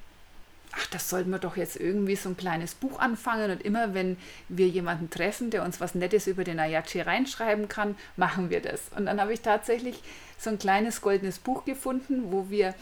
ach, 0.71 0.87
das 0.87 1.09
sollten 1.09 1.31
wir 1.31 1.39
doch 1.39 1.57
jetzt 1.57 1.75
irgendwie 1.75 2.15
so 2.15 2.29
ein 2.29 2.37
kleines 2.37 2.75
Buch 2.75 2.99
anfangen 2.99 3.51
und 3.51 3.63
immer 3.63 3.93
wenn 3.93 4.17
wir 4.49 4.67
jemanden 4.67 5.09
treffen, 5.09 5.49
der 5.49 5.63
uns 5.63 5.81
was 5.81 5.95
Nettes 5.95 6.27
über 6.27 6.43
den 6.43 6.59
Ayachi 6.59 7.01
reinschreiben 7.01 7.67
kann, 7.67 7.95
machen 8.17 8.49
wir 8.49 8.61
das. 8.61 8.81
Und 8.95 9.07
dann 9.07 9.19
habe 9.19 9.33
ich 9.33 9.41
tatsächlich 9.41 10.01
so 10.37 10.49
ein 10.49 10.59
kleines 10.59 11.01
goldenes 11.01 11.39
Buch 11.39 11.65
gefunden, 11.65 12.31
wo 12.31 12.49
wir 12.49 12.75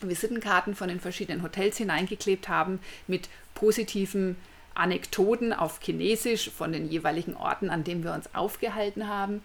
Visitenkarten 0.00 0.74
von 0.74 0.88
den 0.88 1.00
verschiedenen 1.00 1.42
Hotels 1.42 1.76
hineingeklebt 1.76 2.48
haben 2.48 2.80
mit 3.06 3.28
positiven 3.54 4.36
Anekdoten 4.74 5.52
auf 5.52 5.80
Chinesisch 5.82 6.50
von 6.50 6.72
den 6.72 6.88
jeweiligen 6.88 7.36
Orten, 7.36 7.70
an 7.70 7.84
denen 7.84 8.02
wir 8.02 8.14
uns 8.14 8.34
aufgehalten 8.34 9.08
haben. 9.08 9.42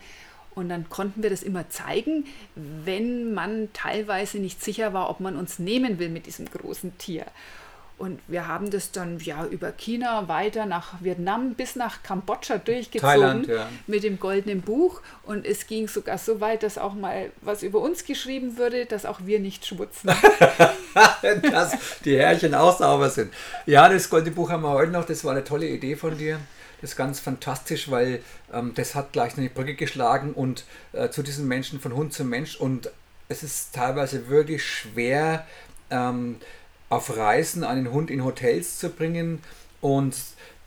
Und 0.53 0.69
dann 0.69 0.87
konnten 0.87 1.21
wir 1.21 1.29
das 1.29 1.43
immer 1.43 1.69
zeigen, 1.69 2.25
wenn 2.55 3.33
man 3.33 3.67
teilweise 3.73 4.39
nicht 4.39 4.63
sicher 4.63 4.93
war, 4.93 5.09
ob 5.09 5.19
man 5.19 5.35
uns 5.35 5.59
nehmen 5.59 5.99
will 5.99 6.07
mit 6.07 6.27
diesem 6.27 6.49
großen 6.49 6.97
Tier. 6.97 7.25
Und 7.97 8.19
wir 8.27 8.47
haben 8.47 8.71
das 8.71 8.91
dann 8.91 9.19
ja 9.19 9.45
über 9.45 9.71
China 9.71 10.27
weiter 10.27 10.65
nach 10.65 11.01
Vietnam 11.01 11.53
bis 11.53 11.77
nach 11.77 12.03
Kambodscha 12.03 12.57
durchgezogen 12.57 13.09
Thailand, 13.09 13.47
ja. 13.47 13.69
mit 13.87 14.03
dem 14.03 14.19
goldenen 14.19 14.61
Buch. 14.61 15.01
Und 15.23 15.45
es 15.45 15.65
ging 15.65 15.87
sogar 15.87 16.17
so 16.17 16.41
weit, 16.41 16.63
dass 16.63 16.77
auch 16.77 16.93
mal 16.93 17.31
was 17.41 17.63
über 17.63 17.79
uns 17.79 18.03
geschrieben 18.03 18.57
würde, 18.57 18.85
dass 18.85 19.05
auch 19.05 19.21
wir 19.23 19.39
nicht 19.39 19.65
schmutzen. 19.65 20.11
dass 21.51 21.99
die 22.03 22.17
Härchen 22.17 22.53
auch 22.53 22.77
sauber 22.77 23.09
sind. 23.09 23.33
Ja, 23.65 23.87
das 23.87 24.09
goldene 24.09 24.35
Buch 24.35 24.49
haben 24.49 24.63
wir 24.63 24.71
heute 24.71 24.91
noch. 24.91 25.05
Das 25.05 25.23
war 25.23 25.31
eine 25.31 25.45
tolle 25.45 25.67
Idee 25.67 25.95
von 25.95 26.17
dir. 26.17 26.39
Das 26.81 26.91
ist 26.91 26.97
ganz 26.97 27.21
fantastisch, 27.21 27.89
weil 27.89 28.21
ähm, 28.53 28.73
das 28.75 28.93
hat 28.93 29.13
gleich 29.13 29.37
eine 29.37 29.49
Brücke 29.49 29.75
geschlagen 29.75 30.33
und 30.33 30.65
äh, 30.91 31.09
zu 31.09 31.23
diesen 31.23 31.47
Menschen 31.47 31.79
von 31.79 31.95
Hund 31.95 32.11
zu 32.11 32.25
Mensch. 32.25 32.57
Und 32.57 32.91
es 33.29 33.41
ist 33.41 33.73
teilweise 33.73 34.27
wirklich 34.27 34.65
schwer, 34.65 35.47
ähm, 35.89 36.37
auf 36.89 37.15
Reisen 37.15 37.63
einen 37.63 37.91
Hund 37.91 38.11
in 38.11 38.23
Hotels 38.23 38.79
zu 38.79 38.89
bringen. 38.89 39.41
Und 39.81 40.15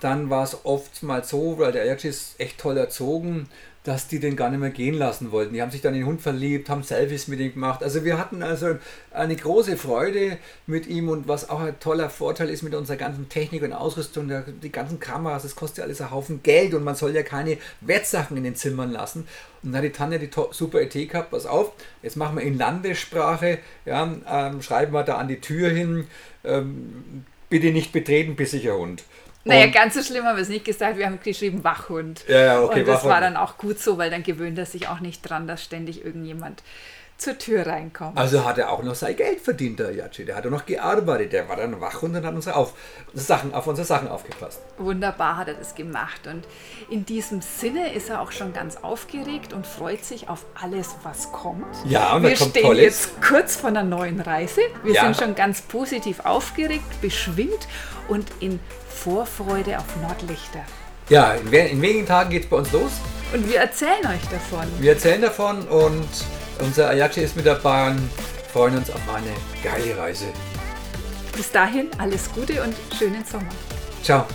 dann 0.01 0.31
war 0.31 0.45
es 0.45 0.65
oft 0.65 1.03
mal 1.03 1.25
so, 1.25 1.59
weil 1.59 1.73
der 1.73 1.83
Ajax 1.83 2.05
ist 2.05 2.41
echt 2.41 2.59
toll 2.59 2.77
erzogen, 2.77 3.49
dass 3.89 4.07
die 4.07 4.21
den 4.21 4.37
gar 4.37 4.51
nicht 4.51 4.61
mehr 4.61 4.69
gehen 4.69 4.93
lassen 4.93 5.33
wollten. 5.33 5.55
Die 5.55 5.63
haben 5.63 5.71
sich 5.71 5.81
dann 5.81 5.95
in 5.95 6.01
den 6.01 6.07
Hund 6.07 6.21
verliebt, 6.21 6.69
haben 6.69 6.83
Selfies 6.83 7.27
mit 7.27 7.41
ihm 7.41 7.55
gemacht. 7.55 7.83
Also 7.83 8.05
wir 8.05 8.19
hatten 8.19 8.43
also 8.43 8.77
eine 9.11 9.35
große 9.35 9.79
Freude 9.79 10.37
mit 10.67 10.87
ihm 10.89 11.09
und 11.09 11.27
was 11.27 11.49
auch 11.49 11.61
ein 11.61 11.81
toller 11.81 12.11
Vorteil 12.11 12.51
ist 12.51 12.63
mit 12.63 12.75
unserer 12.75 12.99
ganzen 12.99 13.31
Technik 13.31 13.63
und 13.63 13.73
Ausrüstung, 13.73 14.31
die 14.63 14.71
ganzen 14.71 15.01
Kameras, 15.01 15.45
das 15.45 15.57
kostet 15.57 15.79
ja 15.79 15.85
alles 15.85 16.03
einen 16.03 16.11
Haufen 16.11 16.43
Geld 16.43 16.75
und 16.75 16.85
man 16.85 16.97
soll 16.97 17.15
ja 17.15 17.23
keine 17.23 17.57
Wertsachen 17.81 18.37
in 18.37 18.45
den 18.45 18.57
Zimmern 18.57 18.93
lassen. 18.93 19.27
Und 19.63 19.73
dann 19.73 19.79
hat 19.79 19.85
die 19.85 19.93
Tanja 19.93 20.19
die 20.19 20.29
super 20.51 20.83
Idee 20.83 21.07
gehabt, 21.07 21.31
pass 21.31 21.47
auf, 21.47 21.73
jetzt 22.03 22.19
machen 22.19 22.37
wir 22.37 22.43
in 22.43 22.59
Landessprache, 22.59 23.59
ja, 23.87 24.17
ähm, 24.31 24.61
schreiben 24.61 24.93
wir 24.93 25.03
da 25.03 25.17
an 25.17 25.29
die 25.29 25.41
Tür 25.41 25.71
hin, 25.71 26.09
ähm, 26.45 27.25
bitte 27.49 27.73
nicht 27.73 27.93
betreten, 27.93 28.37
bissiger 28.37 28.77
Hund. 28.77 29.03
Naja, 29.45 29.67
ganz 29.69 29.95
so 29.95 30.03
schlimm 30.03 30.25
haben 30.25 30.37
wir 30.37 30.43
es 30.43 30.49
nicht 30.51 30.65
gesagt. 30.65 30.99
Wir 30.99 31.07
haben 31.07 31.19
geschrieben 31.23 31.65
Wachhund. 31.65 32.25
Ja, 32.29 32.39
ja, 32.41 32.61
okay, 32.63 32.81
Und 32.81 32.89
das 32.89 32.97
Wachhund. 32.99 33.13
war 33.13 33.21
dann 33.21 33.37
auch 33.37 33.57
gut 33.57 33.79
so, 33.79 33.97
weil 33.97 34.11
dann 34.11 34.23
gewöhnt 34.23 34.59
er 34.59 34.67
sich 34.67 34.89
auch 34.89 35.01
nicht 35.01 35.23
dran, 35.23 35.47
dass 35.47 35.63
ständig 35.65 36.05
irgendjemand 36.05 36.63
zur 37.17 37.37
Tür 37.37 37.67
reinkommt. 37.67 38.17
Also 38.17 38.45
hat 38.45 38.59
er 38.59 38.71
auch 38.71 38.81
noch 38.85 38.95
sein 38.95 39.17
Geld 39.17 39.41
verdient, 39.41 39.81
der 39.81 39.91
Yachi. 39.93 40.25
Der 40.25 40.37
hat 40.37 40.47
auch 40.47 40.51
noch 40.51 40.67
gearbeitet. 40.67 41.33
Der 41.33 41.49
war 41.49 41.57
dann 41.57 41.81
wach 41.81 42.01
und 42.05 42.15
hat 42.15 42.33
unsere 42.33 42.55
auf, 42.55 42.75
Sachen, 43.13 43.53
auf 43.55 43.67
unsere 43.67 43.85
Sachen 43.87 44.07
aufgepasst. 44.07 44.61
Wunderbar 44.77 45.37
hat 45.37 45.49
er 45.49 45.55
das 45.55 45.75
gemacht. 45.75 46.29
Und 46.29 46.45
in 46.91 47.05
diesem 47.07 47.41
Sinne 47.41 47.93
ist 47.93 48.09
er 48.09 48.21
auch 48.21 48.31
schon 48.31 48.53
ganz 48.53 48.77
aufgeregt 48.77 49.53
und 49.53 49.67
freut 49.67 50.05
sich 50.05 50.29
auf 50.29 50.45
alles, 50.55 50.95
was 51.03 51.33
kommt. 51.33 51.67
Ja, 51.87 52.15
und 52.15 52.23
Wir 52.23 52.37
kommt 52.37 52.51
stehen 52.51 52.63
Tolles. 52.63 52.83
jetzt 52.83 53.23
kurz 53.23 53.57
vor 53.57 53.71
einer 53.71 53.83
neuen 53.83 54.21
Reise. 54.21 54.61
Wir 54.85 54.95
Ja. 54.95 55.03
sind 55.05 55.17
schon 55.17 55.35
ganz 55.35 55.63
positiv 55.63 56.21
aufgeregt, 56.21 57.01
beschwingt 57.01 57.67
und 58.07 58.29
in 58.39 58.61
Vorfreude 59.03 59.79
auf 59.79 59.85
Nordlichter. 60.03 60.61
Ja, 61.09 61.33
in, 61.33 61.51
we- 61.51 61.59
in 61.59 61.81
wenigen 61.81 62.07
Tagen 62.07 62.31
geht 62.31 62.45
es 62.45 62.51
bei 62.51 62.57
uns 62.57 62.73
los. 62.73 62.91
Und 63.33 63.49
wir 63.49 63.59
erzählen 63.61 64.05
euch 64.07 64.29
davon. 64.31 64.67
Wir 64.81 64.93
erzählen 64.93 65.23
davon 65.23 65.63
und 65.69 66.09
unser 66.61 66.89
Ayachi 66.91 67.21
ist 67.21 67.37
mit 67.37 67.47
dabei 67.47 67.91
und 67.91 68.11
freuen 68.53 68.77
uns 68.77 68.91
auf 68.91 69.01
eine 69.15 69.33
geile 69.63 69.97
Reise. 69.97 70.27
Bis 71.37 71.51
dahin 71.53 71.89
alles 71.99 72.31
Gute 72.33 72.63
und 72.63 72.75
schönen 72.99 73.25
Sommer. 73.25 73.49
Ciao. 74.03 74.27